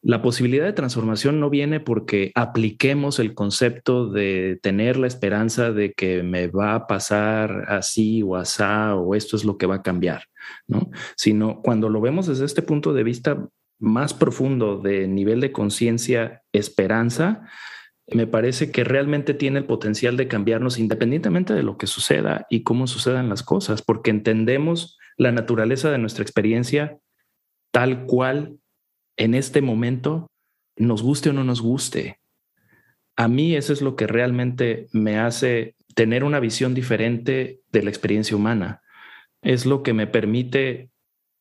la 0.03 0.21
posibilidad 0.21 0.65
de 0.65 0.73
transformación 0.73 1.39
no 1.39 1.49
viene 1.49 1.79
porque 1.79 2.33
apliquemos 2.35 3.19
el 3.19 3.33
concepto 3.33 4.09
de 4.09 4.59
tener 4.61 4.97
la 4.97 5.07
esperanza 5.07 5.71
de 5.71 5.93
que 5.93 6.23
me 6.23 6.47
va 6.47 6.75
a 6.75 6.87
pasar 6.87 7.65
así 7.69 8.21
o 8.21 8.35
asá 8.35 8.95
o 8.95 9.15
esto 9.15 9.37
es 9.37 9.45
lo 9.45 9.57
que 9.57 9.65
va 9.65 9.75
a 9.75 9.81
cambiar, 9.81 10.25
¿no? 10.67 10.91
Sino 11.15 11.61
cuando 11.61 11.87
lo 11.87 12.01
vemos 12.01 12.27
desde 12.27 12.43
este 12.43 12.61
punto 12.61 12.93
de 12.93 13.03
vista 13.03 13.47
más 13.79 14.13
profundo 14.13 14.77
de 14.77 15.07
nivel 15.07 15.39
de 15.39 15.53
conciencia, 15.53 16.43
esperanza, 16.51 17.49
me 18.07 18.27
parece 18.27 18.71
que 18.71 18.83
realmente 18.83 19.33
tiene 19.33 19.59
el 19.59 19.65
potencial 19.65 20.17
de 20.17 20.27
cambiarnos 20.27 20.79
independientemente 20.79 21.53
de 21.53 21.63
lo 21.63 21.77
que 21.77 21.87
suceda 21.87 22.45
y 22.49 22.63
cómo 22.63 22.87
sucedan 22.87 23.29
las 23.29 23.41
cosas, 23.41 23.81
porque 23.81 24.11
entendemos 24.11 24.97
la 25.15 25.31
naturaleza 25.31 25.91
de 25.91 25.97
nuestra 25.97 26.23
experiencia 26.23 26.97
tal 27.71 28.05
cual 28.05 28.57
en 29.17 29.35
este 29.35 29.61
momento, 29.61 30.27
nos 30.75 31.03
guste 31.03 31.29
o 31.29 31.33
no 31.33 31.43
nos 31.43 31.61
guste. 31.61 32.19
A 33.15 33.27
mí 33.27 33.55
eso 33.55 33.73
es 33.73 33.81
lo 33.81 33.95
que 33.95 34.07
realmente 34.07 34.87
me 34.91 35.19
hace 35.19 35.75
tener 35.95 36.23
una 36.23 36.39
visión 36.39 36.73
diferente 36.73 37.61
de 37.71 37.83
la 37.83 37.89
experiencia 37.89 38.35
humana. 38.35 38.81
Es 39.41 39.65
lo 39.65 39.83
que 39.83 39.93
me 39.93 40.07
permite 40.07 40.89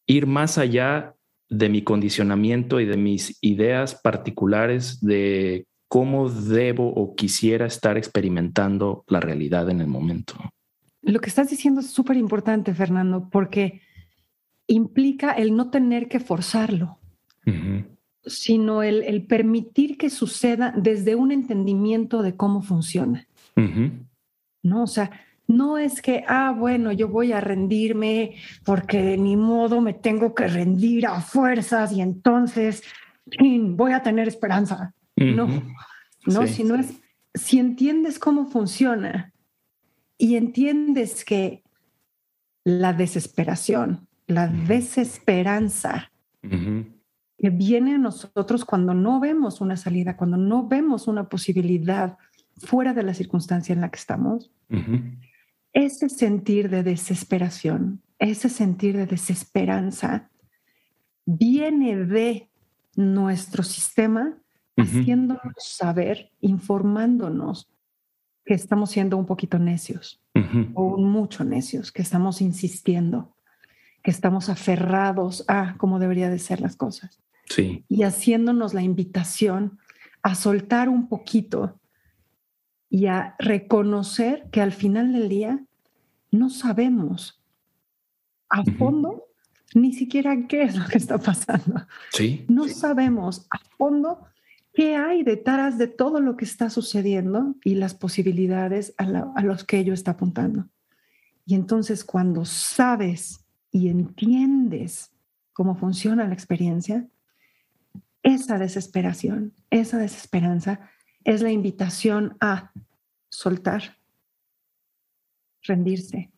ir 0.07 0.27
más 0.27 0.59
allá 0.59 1.15
de 1.49 1.69
mi 1.69 1.83
condicionamiento 1.83 2.81
y 2.81 2.87
de 2.87 2.97
mis 2.97 3.39
ideas 3.41 3.95
particulares 3.95 5.01
de 5.01 5.67
cómo 5.89 6.29
debo 6.29 6.89
o 6.89 7.15
quisiera 7.15 7.67
estar 7.67 7.97
experimentando 7.97 9.05
la 9.09 9.21
realidad 9.21 9.69
en 9.71 9.81
el 9.81 9.87
momento. 9.87 10.35
Lo 11.03 11.21
que 11.21 11.29
estás 11.29 11.51
diciendo 11.51 11.81
es 11.81 11.91
súper 11.91 12.17
importante, 12.17 12.75
Fernando, 12.75 13.29
porque 13.31 13.83
implica 14.67 15.33
el 15.33 15.55
no 15.57 15.71
tener 15.71 16.09
que 16.09 16.21
forzarlo 16.21 17.02
sino 18.25 18.83
el, 18.83 19.27
permitir 19.27 19.99
que 19.99 20.11
suceda 20.11 20.73
desde 20.77 21.15
un 21.15 21.33
entendimiento 21.33 22.23
de 22.23 22.37
cómo 22.37 22.63
funciona. 22.63 23.27
¿No? 24.65 24.85
O 24.85 24.87
sea, 24.87 25.11
no 25.49 25.77
es 25.77 26.01
que, 26.01 26.25
ah, 26.29 26.55
bueno, 26.57 26.93
yo 26.93 27.09
voy 27.09 27.33
a 27.33 27.41
rendirme 27.41 28.37
porque 28.65 29.03
de 29.03 29.19
mi 29.19 29.37
modo 29.37 29.81
me 29.81 29.93
tengo 29.93 30.35
que 30.35 30.47
rendir 30.47 31.07
a 31.07 31.21
fuerzas 31.21 31.93
y 31.93 32.01
entonces 32.01 32.83
voy 33.39 33.93
a 33.93 34.03
tener 34.03 34.29
esperanza. 34.29 34.95
No, 35.17 35.63
no, 36.27 36.47
sino 36.47 36.75
es, 36.77 37.01
si 37.35 37.59
entiendes 37.59 38.19
cómo 38.19 38.47
funciona 38.47 39.33
y 40.17 40.37
entiendes 40.37 41.25
que 41.25 41.63
la 42.65 42.93
desesperación, 42.93 44.09
la 44.27 44.47
desesperanza, 44.47 46.11
que 47.43 47.51
viene 47.51 47.97
a 47.97 47.99
nosotros 47.99 48.65
cuando 48.65 48.95
no 48.95 49.19
vemos 49.19 49.61
una 49.61 49.77
salida, 49.77 50.17
cuando 50.17 50.37
no 50.37 50.69
vemos 50.69 51.09
una 51.09 51.29
posibilidad 51.29 52.17
fuera 52.57 52.95
de 52.95 53.03
la 53.03 53.15
circunstancia 53.15 53.73
en 53.73 53.81
la 53.81 53.91
que 53.91 53.99
estamos, 53.99 54.53
ese 55.73 56.09
sentir 56.09 56.71
de 56.71 56.85
desesperación, 56.85 58.01
ese 58.21 58.49
sentir 58.49 58.97
de 58.97 59.07
desesperanza, 59.07 60.31
viene 61.27 61.97
de 61.97 62.49
nuestro 62.95 63.65
sistema 63.65 64.39
haciéndonos 64.77 65.55
saber, 65.59 66.31
informándonos 66.43 67.69
que 68.45 68.55
estamos 68.55 68.93
siendo 68.93 69.17
un 69.17 69.27
poquito 69.27 69.59
necios 69.59 70.23
o 70.75 70.97
mucho 70.97 71.43
necios, 71.43 71.91
que 71.91 72.03
estamos 72.03 72.41
insistiendo, 72.41 73.35
que 74.05 74.13
estamos 74.13 74.49
aferrados 74.49 75.45
a 75.49 75.75
cómo 75.77 75.99
debería 75.99 76.31
de 76.31 76.39
ser 76.39 76.61
las 76.61 76.77
cosas. 76.77 77.21
Y 77.89 78.03
haciéndonos 78.03 78.75
la 78.75 78.83
invitación 78.83 79.79
a 80.23 80.35
soltar 80.35 80.89
un 80.89 81.09
poquito 81.09 81.79
y 82.89 83.07
a 83.07 83.35
reconocer 83.39 84.49
que 84.51 84.61
al 84.61 84.73
final 84.73 85.13
del 85.13 85.29
día 85.29 85.65
no 86.31 86.51
sabemos 86.51 87.43
a 88.49 88.63
fondo 88.65 89.25
ni 89.75 89.95
siquiera 89.95 90.47
qué 90.47 90.65
es 90.65 90.77
lo 90.77 90.87
que 90.87 90.99
está 90.99 91.19
pasando. 91.19 91.87
Sí. 92.13 92.45
No 92.49 92.69
sabemos 92.69 93.47
a 93.51 93.59
fondo 93.77 94.27
qué 94.75 94.97
hay 94.97 95.23
detrás 95.23 95.79
de 95.79 95.87
todo 95.87 96.21
lo 96.21 96.37
que 96.37 96.45
está 96.45 96.71
sucediendo 96.71 97.55
y 97.65 97.75
las 97.77 97.95
posibilidades 97.95 98.95
a, 98.99 99.05
a 99.35 99.43
los 99.43 99.65
que 99.65 99.79
ello 99.79 99.95
está 99.95 100.13
apuntando. 100.13 100.69
Y 101.47 101.55
entonces 101.55 102.05
cuando 102.05 102.45
sabes 102.45 103.45
y 103.71 103.89
entiendes 103.89 105.13
cómo 105.53 105.75
funciona 105.75 106.27
la 106.27 106.35
experiencia, 106.35 107.09
esa 108.23 108.59
desesperación, 108.59 109.53
esa 109.71 109.99
desesperanza 109.99 110.91
es 111.25 111.43
la 111.43 111.51
invitación 111.51 112.37
a 112.41 112.73
soltar, 113.29 113.99
rendirse, 115.63 116.31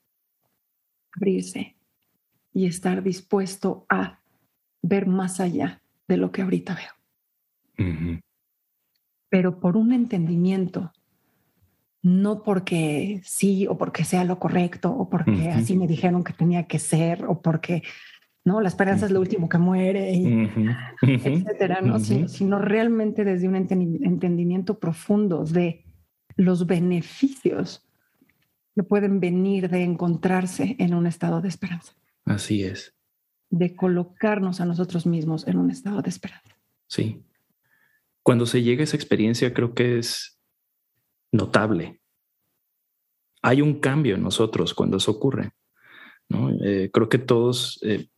abrirse 1.13 1.77
y 2.53 2.67
estar 2.67 3.03
dispuesto 3.03 3.87
a 3.89 4.21
ver 4.83 5.07
más 5.07 5.41
allá 5.41 5.83
de 6.07 6.17
lo 6.17 6.31
que 6.31 6.43
ahorita 6.43 6.75
veo. 6.75 8.21
Pero 9.29 9.59
por 9.59 9.77
un 9.77 9.93
entendimiento, 9.93 10.93
no 12.03 12.43
porque 12.43 13.21
sí 13.25 13.67
o 13.67 13.77
porque 13.79 14.05
sea 14.05 14.25
lo 14.25 14.39
correcto 14.39 14.93
o 14.93 15.09
porque 15.09 15.51
así 15.51 15.77
me 15.77 15.87
dijeron 15.87 16.23
que 16.23 16.35
tenía 16.35 16.65
que 16.67 16.79
ser 16.79 17.25
o 17.25 17.41
porque 17.41 17.83
¿no? 18.45 18.61
La 18.61 18.69
esperanza 18.69 19.07
es 19.07 19.13
lo 19.13 19.21
último 19.21 19.49
que 19.49 19.59
muere, 19.59 20.13
y 20.13 20.51
etcétera, 21.03 21.81
¿no? 21.81 21.99
sino 21.99 22.59
realmente 22.59 23.25
desde 23.25 23.49
un 23.49 23.57
entendimiento 23.57 24.79
profundo 24.79 25.45
de 25.45 25.85
los 26.37 26.67
beneficios 26.67 27.87
que 28.75 28.83
pueden 28.83 29.21
venir 29.21 29.71
de 29.71 29.83
encontrarse 29.83 30.77
en 30.79 30.95
un 30.95 31.07
estado 31.07 31.41
de 31.41 31.49
esperanza. 31.49 31.95
Así 32.25 32.65
es. 32.65 32.95
De 33.51 33.77
colocarnos 33.77 34.61
a 34.61 34.67
nosotros 34.67 35.07
mismos 35.07 35.47
en 35.47 35.59
un 35.59 35.71
estado 35.71 36.03
de 36.03 36.11
esperanza. 36.11 36.59
Sí. 36.89 37.25
Cuando 38.23 38.47
se 38.47 38.63
llega 38.63 38.81
a 38.81 38.85
esa 38.85 38.97
experiencia, 38.97 39.55
creo 39.55 39.75
que 39.75 39.99
es 39.99 40.41
notable. 41.31 42.01
Hay 43.43 43.63
un 43.63 43.81
cambio 43.81 44.17
en 44.17 44.23
nosotros 44.23 44.75
cuando 44.75 44.97
eso 44.97 45.13
ocurre. 45.13 45.53
¿no? 46.29 46.51
Eh, 46.65 46.91
creo 46.93 47.09
que 47.09 47.19
todos 47.19 47.79
eh, 47.83 48.09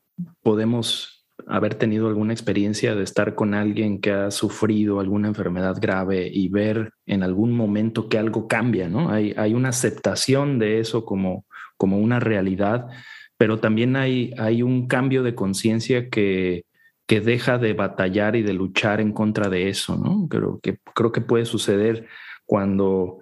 podemos 0.42 1.16
haber 1.46 1.74
tenido 1.74 2.08
alguna 2.08 2.32
experiencia 2.32 2.94
de 2.94 3.04
estar 3.04 3.34
con 3.34 3.54
alguien 3.54 4.00
que 4.00 4.10
ha 4.10 4.30
sufrido 4.30 5.00
alguna 5.00 5.28
enfermedad 5.28 5.76
grave 5.80 6.28
y 6.32 6.48
ver 6.48 6.92
en 7.04 7.22
algún 7.22 7.52
momento 7.52 8.08
que 8.08 8.18
algo 8.18 8.48
cambia, 8.48 8.88
¿no? 8.88 9.10
Hay, 9.10 9.34
hay 9.36 9.54
una 9.54 9.68
aceptación 9.68 10.58
de 10.58 10.80
eso 10.80 11.04
como, 11.04 11.44
como 11.76 11.98
una 11.98 12.20
realidad, 12.20 12.88
pero 13.36 13.60
también 13.60 13.96
hay, 13.96 14.32
hay 14.38 14.62
un 14.62 14.88
cambio 14.88 15.22
de 15.22 15.34
conciencia 15.34 16.08
que, 16.08 16.64
que 17.06 17.20
deja 17.20 17.58
de 17.58 17.74
batallar 17.74 18.34
y 18.34 18.42
de 18.42 18.54
luchar 18.54 19.00
en 19.00 19.12
contra 19.12 19.48
de 19.48 19.68
eso, 19.68 19.96
¿no? 19.96 20.26
Creo 20.28 20.58
que, 20.60 20.78
creo 20.94 21.12
que 21.12 21.20
puede 21.20 21.44
suceder 21.44 22.08
cuando 22.46 23.20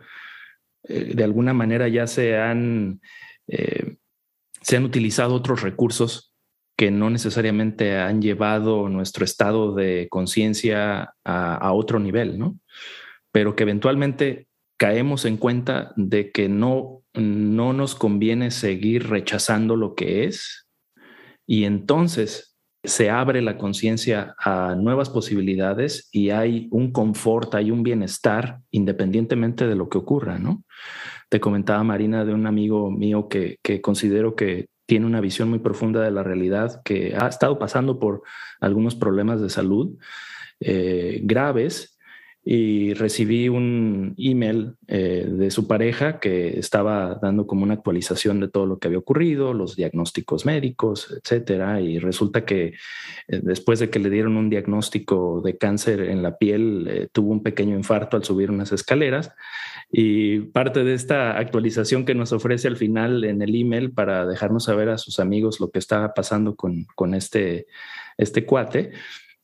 eh, 0.84 1.12
de 1.14 1.24
alguna 1.24 1.52
manera 1.52 1.88
ya 1.88 2.06
se 2.06 2.38
han, 2.38 3.00
eh, 3.48 3.96
se 4.62 4.76
han 4.76 4.84
utilizado 4.84 5.34
otros 5.34 5.62
recursos 5.62 6.33
que 6.76 6.90
no 6.90 7.10
necesariamente 7.10 7.96
han 7.96 8.20
llevado 8.20 8.88
nuestro 8.88 9.24
estado 9.24 9.74
de 9.74 10.08
conciencia 10.10 11.14
a, 11.24 11.72
otro 11.72 12.00
nivel, 12.00 12.38
¿no? 12.38 12.58
Pero 13.32 13.54
que 13.54 13.62
eventualmente 13.62 14.48
caemos 14.76 15.24
en 15.24 15.36
cuenta 15.36 15.92
de 15.96 16.32
que 16.32 16.48
no, 16.48 17.02
no 17.14 17.72
nos 17.72 17.94
conviene 17.94 18.50
seguir 18.50 19.08
rechazando 19.08 19.76
lo 19.76 19.94
que 19.94 20.24
es 20.24 20.66
y 21.46 21.64
entonces 21.64 22.56
se 22.82 23.08
abre 23.08 23.40
la 23.40 23.56
conciencia 23.56 24.34
a 24.38 24.74
nuevas 24.74 25.08
posibilidades 25.08 26.08
y 26.12 26.30
hay 26.30 26.68
un 26.70 26.92
confort, 26.92 27.54
hay 27.54 27.70
un 27.70 27.82
bienestar 27.82 28.60
independientemente 28.70 29.66
de 29.66 29.74
lo 29.74 29.88
que 29.88 29.98
ocurra, 29.98 30.38
¿no? 30.38 30.64
Te 31.30 31.40
comentaba 31.40 31.82
Marina 31.82 32.24
de 32.24 32.34
un 32.34 32.46
amigo 32.46 32.90
mío 32.90 33.28
que, 33.28 33.58
que 33.62 33.80
considero 33.80 34.36
que 34.36 34.66
tiene 34.86 35.06
una 35.06 35.20
visión 35.20 35.48
muy 35.48 35.58
profunda 35.58 36.02
de 36.02 36.10
la 36.10 36.22
realidad, 36.22 36.82
que 36.84 37.14
ha 37.16 37.28
estado 37.28 37.58
pasando 37.58 37.98
por 37.98 38.22
algunos 38.60 38.94
problemas 38.94 39.40
de 39.40 39.50
salud 39.50 39.96
eh, 40.60 41.20
graves 41.22 41.93
y 42.44 42.92
recibí 42.92 43.48
un 43.48 44.14
email 44.18 44.74
eh, 44.86 45.26
de 45.26 45.50
su 45.50 45.66
pareja 45.66 46.20
que 46.20 46.58
estaba 46.58 47.18
dando 47.22 47.46
como 47.46 47.62
una 47.62 47.74
actualización 47.74 48.38
de 48.40 48.48
todo 48.48 48.66
lo 48.66 48.78
que 48.78 48.88
había 48.88 48.98
ocurrido, 48.98 49.54
los 49.54 49.76
diagnósticos 49.76 50.44
médicos, 50.44 51.10
etcétera. 51.10 51.80
Y 51.80 51.98
resulta 51.98 52.44
que 52.44 52.74
eh, 53.28 53.40
después 53.42 53.78
de 53.78 53.88
que 53.88 53.98
le 53.98 54.10
dieron 54.10 54.36
un 54.36 54.50
diagnóstico 54.50 55.40
de 55.42 55.56
cáncer 55.56 56.00
en 56.02 56.22
la 56.22 56.36
piel, 56.36 57.08
tuvo 57.12 57.32
un 57.32 57.42
pequeño 57.42 57.76
infarto 57.76 58.16
al 58.16 58.24
subir 58.24 58.50
unas 58.50 58.72
escaleras 58.72 59.32
y 59.90 60.40
parte 60.40 60.84
de 60.84 60.94
esta 60.94 61.38
actualización 61.38 62.04
que 62.04 62.14
nos 62.14 62.32
ofrece 62.32 62.68
al 62.68 62.76
final 62.76 63.24
en 63.24 63.42
el 63.42 63.54
email 63.54 63.92
para 63.92 64.26
dejarnos 64.26 64.64
saber 64.64 64.88
a 64.88 64.98
sus 64.98 65.20
amigos 65.20 65.60
lo 65.60 65.70
que 65.70 65.78
estaba 65.78 66.14
pasando 66.14 66.56
con, 66.56 66.86
con 66.94 67.14
este, 67.14 67.66
este 68.18 68.44
cuate, 68.44 68.92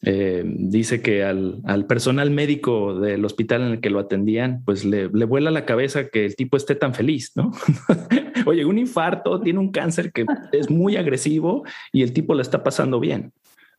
eh, 0.02 0.42
dice 0.47 1.02
que 1.02 1.25
al, 1.25 1.61
al, 1.64 1.87
personal 1.87 2.30
médico 2.30 2.99
del 2.99 3.25
hospital 3.25 3.62
en 3.62 3.69
el 3.73 3.80
que 3.80 3.90
lo 3.90 3.99
atendían, 3.99 4.62
pues 4.64 4.85
le, 4.85 5.11
le 5.12 5.25
vuela 5.26 5.50
la 5.50 5.66
cabeza 5.66 6.09
que 6.09 6.25
el 6.25 6.37
tipo 6.37 6.57
esté 6.57 6.75
tan 6.75 6.95
feliz, 6.95 7.33
¿no? 7.35 7.52
Oye, 8.47 8.64
un 8.64 8.78
infarto, 8.78 9.40
tiene 9.40 9.59
un 9.59 9.71
cáncer 9.71 10.11
que 10.12 10.25
es 10.52 10.71
muy 10.71 10.97
agresivo 10.97 11.64
y 11.92 12.02
el 12.02 12.12
tipo 12.14 12.35
le 12.35 12.42
está 12.42 12.62
pasando 12.62 12.99
bien. 12.99 13.33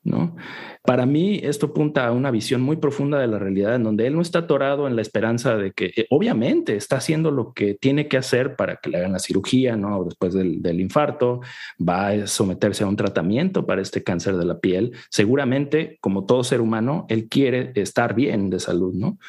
¿No? 0.04 0.36
Para 0.84 1.06
mí 1.06 1.40
esto 1.44 1.68
apunta 1.68 2.08
a 2.08 2.12
una 2.12 2.32
visión 2.32 2.62
muy 2.62 2.78
profunda 2.78 3.20
de 3.20 3.28
la 3.28 3.38
realidad 3.38 3.76
en 3.76 3.84
donde 3.84 4.08
él 4.08 4.16
no 4.16 4.22
está 4.22 4.40
atorado 4.40 4.88
en 4.88 4.96
la 4.96 5.02
esperanza 5.02 5.56
de 5.56 5.74
que 5.74 5.92
eh, 5.96 6.08
obviamente 6.10 6.76
está 6.76 6.98
haciendo 6.98 7.30
lo 7.30 7.54
que 7.54 7.76
tiene 7.76 8.08
que 8.08 8.18
hacer 8.18 8.56
para 8.56 8.78
que 8.78 8.90
le 8.90 8.98
hagan 8.98 9.14
la 9.14 9.20
cirugía, 9.20 9.76
¿no? 9.76 10.04
Después 10.04 10.34
del, 10.34 10.62
del 10.62 10.82
infarto, 10.82 11.42
va 11.80 12.08
a 12.08 12.28
someterse 12.28 12.84
a 12.84 12.88
un 12.88 12.96
tratamiento 12.96 13.66
para 13.66 13.82
este 13.82 14.04
cáncer 14.04 14.38
de 14.38 14.46
la 14.46 14.60
piel. 14.60 14.94
Seguramente, 15.10 15.98
como 16.02 16.26
todo 16.26 16.44
ser 16.44 16.62
humano, 16.62 17.06
él 17.10 17.30
quiere 17.30 17.72
estar 17.76 18.16
bien 18.16 18.50
de 18.50 18.60
salud, 18.60 18.94
¿no? 18.94 19.20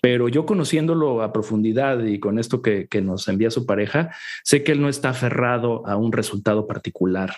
Pero 0.00 0.28
yo 0.28 0.46
conociéndolo 0.46 1.22
a 1.22 1.32
profundidad 1.32 2.04
y 2.04 2.20
con 2.20 2.38
esto 2.38 2.62
que, 2.62 2.86
que, 2.86 3.00
nos 3.00 3.26
envía 3.28 3.50
su 3.50 3.66
pareja, 3.66 4.10
sé 4.44 4.62
que 4.62 4.72
él 4.72 4.80
no 4.80 4.88
está 4.88 5.10
aferrado 5.10 5.84
a 5.86 5.96
un 5.96 6.12
resultado 6.12 6.66
particular. 6.66 7.34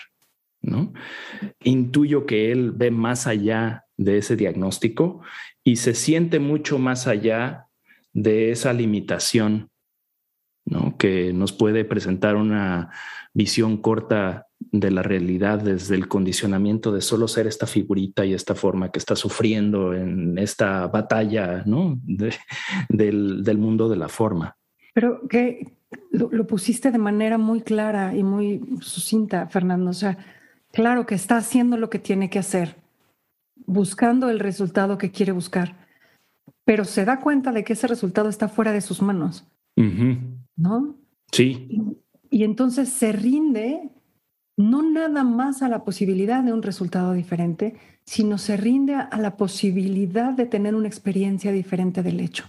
¿No? 0.62 0.92
Intuyo 1.62 2.27
que 2.27 2.53
él 2.53 2.73
ve 2.73 2.90
más 2.90 3.27
allá 3.27 3.85
de 3.96 4.18
ese 4.18 4.37
diagnóstico 4.37 5.20
y 5.64 5.77
se 5.77 5.94
siente 5.94 6.38
mucho 6.38 6.79
más 6.79 7.07
allá 7.07 7.66
de 8.12 8.51
esa 8.51 8.73
limitación, 8.73 9.70
¿no? 10.64 10.96
Que 10.96 11.33
nos 11.33 11.53
puede 11.53 11.85
presentar 11.85 12.37
una 12.37 12.90
visión 13.33 13.77
corta 13.79 14.46
de 14.59 14.90
la 14.90 15.03
realidad 15.03 15.59
desde 15.59 15.94
el 15.94 16.07
condicionamiento 16.09 16.92
de 16.92 17.01
solo 17.01 17.29
ser 17.29 17.46
esta 17.46 17.66
figurita 17.66 18.25
y 18.25 18.35
esta 18.35 18.55
forma 18.55 18.90
que 18.90 18.99
está 18.99 19.16
sufriendo 19.16 19.94
en 19.94 20.37
esta 20.38 20.87
batalla, 20.87 21.62
¿no? 21.66 21.99
del, 22.05 23.59
mundo 23.59 23.88
de 23.88 23.96
la 23.96 24.09
forma. 24.09 24.57
Pero 24.92 25.27
que 25.29 25.73
lo, 26.11 26.29
lo, 26.31 26.46
pusiste 26.46 26.90
de 26.90 26.99
manera 26.99 27.38
muy 27.38 27.62
clara 27.62 28.14
y 28.14 28.23
muy 28.23 28.61
sucinta, 28.81 29.49
Fernando. 29.49 29.90
O 29.90 29.94
sea, 29.94 30.18
Claro 30.72 31.06
que 31.06 31.14
está 31.14 31.37
haciendo 31.37 31.76
lo 31.76 31.90
que 31.90 31.98
tiene 31.98 32.30
que 32.30 32.38
hacer, 32.38 32.76
buscando 33.66 34.30
el 34.30 34.38
resultado 34.38 34.98
que 34.98 35.11
quiere 35.11 35.33
buscar, 35.33 35.76
pero 36.64 36.85
se 36.85 37.04
da 37.04 37.20
cuenta 37.20 37.52
de 37.52 37.64
que 37.64 37.72
ese 37.72 37.87
resultado 37.87 38.28
está 38.28 38.48
fuera 38.48 38.72
de 38.72 38.80
sus 38.80 39.02
manos. 39.02 39.46
¿No? 40.56 40.94
Sí. 41.33 41.96
Y, 42.30 42.44
entonces 42.44 42.90
se 42.90 43.12
rinde 43.12 43.90
no 44.56 44.83
nada 44.83 45.24
más 45.24 45.62
a 45.62 45.68
la 45.68 45.85
posibilidad 45.85 46.44
de 46.44 46.52
un 46.52 46.62
resultado 46.62 47.14
diferente, 47.14 47.76
sino 48.04 48.37
se 48.37 48.56
rinde 48.56 48.94
a, 48.94 49.09
la 49.16 49.37
posibilidad 49.37 50.33
de 50.33 50.46
tener 50.46 50.74
una 50.74 50.87
experiencia 50.87 51.50
diferente 51.50 52.02
del 52.02 52.20
hecho. 52.20 52.44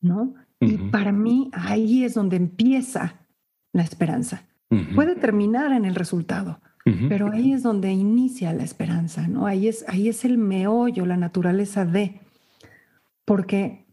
¿No? 0.00 0.34
Y 0.60 0.78
para 0.78 1.10
mí 1.10 1.50
ahí 1.52 2.04
es 2.04 2.14
donde 2.14 2.36
empieza 2.36 3.26
la 3.72 3.82
esperanza. 3.82 4.46
Puede 4.94 5.16
terminar 5.16 5.72
en 5.72 5.84
el 5.84 5.94
resultado, 5.94 6.60
pero 6.84 7.30
ahí 7.30 7.52
es 7.52 7.62
donde 7.62 7.92
inicia 7.92 8.52
la 8.52 8.64
esperanza, 8.64 9.28
¿no? 9.28 9.46
Ahí 9.46 9.68
es, 9.68 9.84
ahí 9.88 10.08
es 10.08 10.24
el 10.24 10.36
meollo, 10.36 11.06
la 11.06 11.16
naturaleza 11.16 11.84
de, 11.84 12.20
porque 13.24 13.86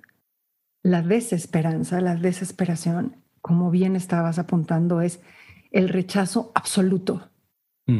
la 0.81 1.01
desesperanza, 1.01 2.01
la 2.01 2.15
desesperación, 2.15 3.17
como 3.41 3.69
bien 3.69 3.95
estabas 3.95 4.39
apuntando, 4.39 5.01
es 5.01 5.21
el 5.71 5.89
rechazo 5.89 6.51
absoluto 6.55 7.29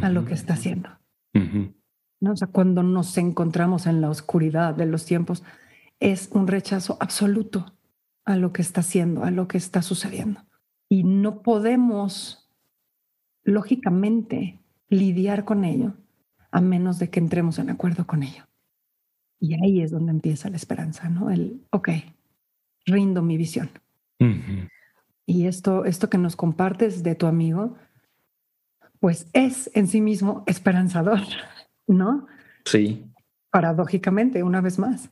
a 0.02 0.10
lo 0.10 0.26
que 0.26 0.36
está 0.36 0.54
haciendo. 0.54 0.90
¿no? 1.34 2.32
O 2.32 2.36
sea, 2.36 2.48
cuando 2.48 2.84
nos 2.84 3.18
encontramos 3.18 3.88
en 3.88 4.02
la 4.02 4.10
oscuridad 4.10 4.76
de 4.76 4.86
los 4.86 5.06
tiempos, 5.06 5.44
es 6.00 6.30
un 6.32 6.48
rechazo 6.48 6.98
absoluto 7.00 7.74
a 8.26 8.36
lo 8.36 8.54
que 8.54 8.62
está 8.62 8.82
haciendo, 8.82 9.24
a 9.24 9.32
lo 9.32 9.48
que 9.48 9.58
está 9.58 9.82
sucediendo. 9.82 10.42
Y 10.90 11.04
no 11.04 11.42
podemos, 11.42 12.52
lógicamente, 13.44 14.59
lidiar 14.90 15.46
con 15.46 15.64
ello 15.64 15.94
a 16.52 16.62
menos 16.62 17.00
de 17.00 17.10
que 17.10 17.20
entremos 17.20 17.60
en 17.60 17.70
acuerdo 17.70 18.06
con 18.08 18.24
ello. 18.24 18.48
Y 19.40 19.54
ahí 19.54 19.82
es 19.82 19.92
donde 19.92 20.12
empieza 20.12 20.50
la 20.50 20.58
esperanza, 20.58 21.10
¿no? 21.10 21.30
El, 21.30 21.66
ok, 21.72 21.90
rindo 22.86 23.22
mi 23.22 23.38
visión. 23.38 23.70
Y 25.26 25.46
esto, 25.46 25.86
esto 25.86 26.10
que 26.10 26.18
nos 26.18 26.36
compartes 26.36 27.04
de 27.04 27.16
tu 27.16 27.26
amigo, 27.28 27.78
pues 29.00 29.28
es 29.34 29.72
en 29.76 29.88
sí 29.88 30.02
mismo 30.02 30.44
esperanzador, 30.48 31.22
¿no? 31.88 32.28
Sí. 32.66 33.06
Paradójicamente, 33.50 34.44
una 34.44 34.60
vez 34.60 34.78
más. 34.78 35.10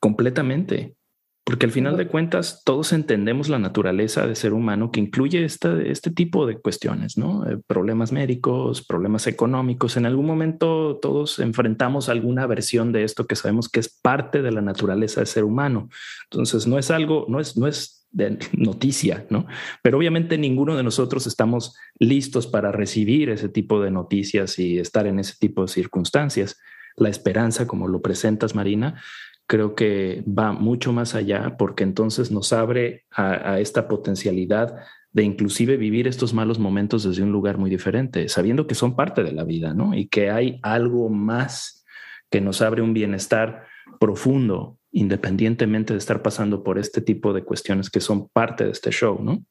Completamente. 0.00 0.96
Porque 1.46 1.64
al 1.64 1.70
final 1.70 1.96
de 1.96 2.08
cuentas 2.08 2.62
todos 2.64 2.92
entendemos 2.92 3.48
la 3.48 3.60
naturaleza 3.60 4.26
de 4.26 4.34
ser 4.34 4.52
humano 4.52 4.90
que 4.90 4.98
incluye 4.98 5.44
este 5.44 6.10
tipo 6.10 6.44
de 6.44 6.58
cuestiones, 6.58 7.16
¿no? 7.16 7.48
Eh, 7.48 7.58
problemas 7.68 8.10
médicos, 8.10 8.84
problemas 8.84 9.28
económicos. 9.28 9.96
En 9.96 10.06
algún 10.06 10.26
momento 10.26 10.98
todos 11.00 11.38
enfrentamos 11.38 12.08
alguna 12.08 12.48
versión 12.48 12.90
de 12.90 13.04
esto 13.04 13.28
que 13.28 13.36
sabemos 13.36 13.68
que 13.68 13.78
es 13.78 13.88
parte 13.88 14.42
de 14.42 14.50
la 14.50 14.60
naturaleza 14.60 15.20
de 15.20 15.26
ser 15.26 15.44
humano. 15.44 15.88
Entonces 16.24 16.66
no 16.66 16.80
es 16.80 16.90
algo, 16.90 17.26
no 17.28 17.38
es, 17.38 17.56
no 17.56 17.68
es 17.68 18.08
de 18.10 18.38
noticia, 18.52 19.24
¿no? 19.30 19.46
Pero 19.82 19.98
obviamente 19.98 20.38
ninguno 20.38 20.74
de 20.74 20.82
nosotros 20.82 21.28
estamos 21.28 21.76
listos 22.00 22.48
para 22.48 22.72
recibir 22.72 23.30
ese 23.30 23.48
tipo 23.48 23.80
de 23.80 23.92
noticias 23.92 24.58
y 24.58 24.80
estar 24.80 25.06
en 25.06 25.20
ese 25.20 25.34
tipo 25.38 25.62
de 25.62 25.68
circunstancias. 25.68 26.58
La 26.96 27.08
esperanza, 27.08 27.68
como 27.68 27.86
lo 27.86 28.02
presentas, 28.02 28.56
Marina, 28.56 29.00
creo 29.46 29.74
que 29.74 30.24
va 30.26 30.52
mucho 30.52 30.92
más 30.92 31.14
allá 31.14 31.56
porque 31.56 31.84
entonces 31.84 32.30
nos 32.30 32.52
abre 32.52 33.04
a, 33.10 33.60
esta 33.60 33.88
potencialidad 33.88 34.76
de 35.12 35.22
inclusive 35.22 35.76
vivir 35.76 36.08
estos 36.08 36.34
malos 36.34 36.58
momentos 36.58 37.04
desde 37.04 37.22
un 37.22 37.32
lugar 37.32 37.56
muy 37.56 37.70
diferente, 37.70 38.28
sabiendo 38.28 38.66
que 38.66 38.74
son 38.74 38.96
parte 38.96 39.22
de 39.22 39.32
la 39.32 39.44
vida, 39.44 39.72
¿no? 39.72 39.94
Y 39.94 40.08
que 40.08 40.30
hay 40.30 40.58
algo 40.62 41.08
más 41.08 41.84
que 42.30 42.40
nos 42.40 42.60
abre 42.60 42.82
un 42.82 42.92
bienestar 42.92 43.64
profundo, 43.98 44.78
independientemente 44.90 45.94
de 45.94 45.98
estar 45.98 46.22
pasando 46.22 46.62
por 46.62 46.78
este 46.78 47.00
tipo 47.00 47.32
de 47.32 47.44
cuestiones 47.44 47.88
que 47.88 48.00
son 48.00 48.28
parte 48.28 48.64
de 48.64 48.72
este 48.72 48.90
show, 48.90 49.18
¿no? 49.22 49.42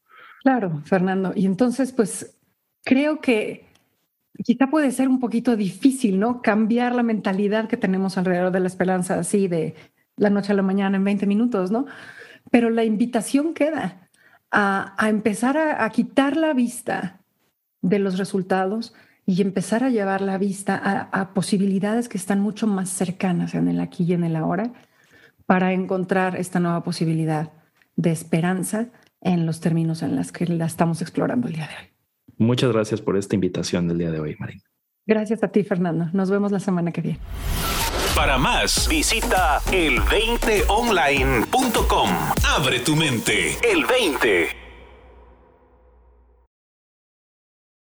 Claro, 0.43 0.81
Fernando. 0.85 1.31
Y 1.35 1.47
entonces, 1.47 1.91
pues 1.91 2.37
creo 2.83 3.19
que 3.21 3.65
quizá 4.43 4.67
puede 4.67 4.91
ser 4.91 5.07
un 5.07 5.19
poquito 5.19 5.55
difícil, 5.55 6.19
¿no? 6.19 6.41
Cambiar 6.41 6.95
la 6.95 7.03
mentalidad 7.03 7.67
que 7.67 7.77
tenemos 7.77 8.17
alrededor 8.17 8.51
de 8.51 8.59
la 8.59 8.67
esperanza, 8.67 9.19
así 9.19 9.47
de 9.47 9.75
la 10.17 10.29
noche 10.29 10.51
a 10.51 10.55
la 10.55 10.61
mañana 10.61 10.97
en 10.97 11.03
20 11.03 11.25
minutos, 11.27 11.71
¿no? 11.71 11.85
Pero 12.51 12.69
la 12.69 12.83
invitación 12.83 13.53
queda 13.53 14.09
a, 14.51 14.95
empezar 15.09 15.57
a, 15.57 15.89
quitar 15.89 16.37
la 16.37 16.53
vista 16.53 17.21
de 17.81 17.99
los 17.99 18.17
resultados 18.17 18.93
y 19.25 19.41
empezar 19.41 19.83
a 19.83 19.89
llevar 19.89 20.21
la 20.21 20.37
vista 20.37 20.79
a, 20.81 21.01
a, 21.01 21.33
posibilidades 21.33 22.07
que 22.07 22.17
están 22.17 22.39
mucho 22.39 22.67
más 22.67 22.89
cercanas 22.89 23.55
en 23.55 23.67
el 23.67 23.79
aquí 23.79 24.03
y 24.03 24.13
en 24.13 24.23
el 24.23 24.35
ahora 24.35 24.71
para 25.45 25.73
encontrar 25.73 26.35
esta 26.35 26.59
nueva 26.59 26.83
posibilidad 26.83 27.51
de 27.95 28.11
esperanza 28.11 28.89
en 29.21 29.45
los 29.45 29.59
términos 29.59 30.03
en 30.03 30.15
los 30.15 30.31
que 30.31 30.45
la 30.45 30.65
estamos 30.65 31.01
explorando 31.01 31.47
el 31.47 31.55
día 31.55 31.67
de 31.67 31.75
hoy. 31.75 31.94
Muchas 32.37 32.71
gracias 32.71 33.01
por 33.01 33.17
esta 33.17 33.35
invitación 33.35 33.87
del 33.87 33.99
día 33.99 34.11
de 34.11 34.19
hoy, 34.19 34.35
Marina. 34.39 34.63
Gracias 35.05 35.43
a 35.43 35.49
ti, 35.49 35.63
Fernando. 35.63 36.09
Nos 36.13 36.29
vemos 36.29 36.51
la 36.51 36.59
semana 36.59 36.91
que 36.91 37.01
viene. 37.01 37.19
Para 38.15 38.37
más, 38.37 38.87
visita 38.87 39.59
el20online.com. 39.71 42.09
Abre 42.57 42.79
tu 42.79 42.95
mente. 42.95 43.57
El 43.61 43.85
20. 43.85 44.64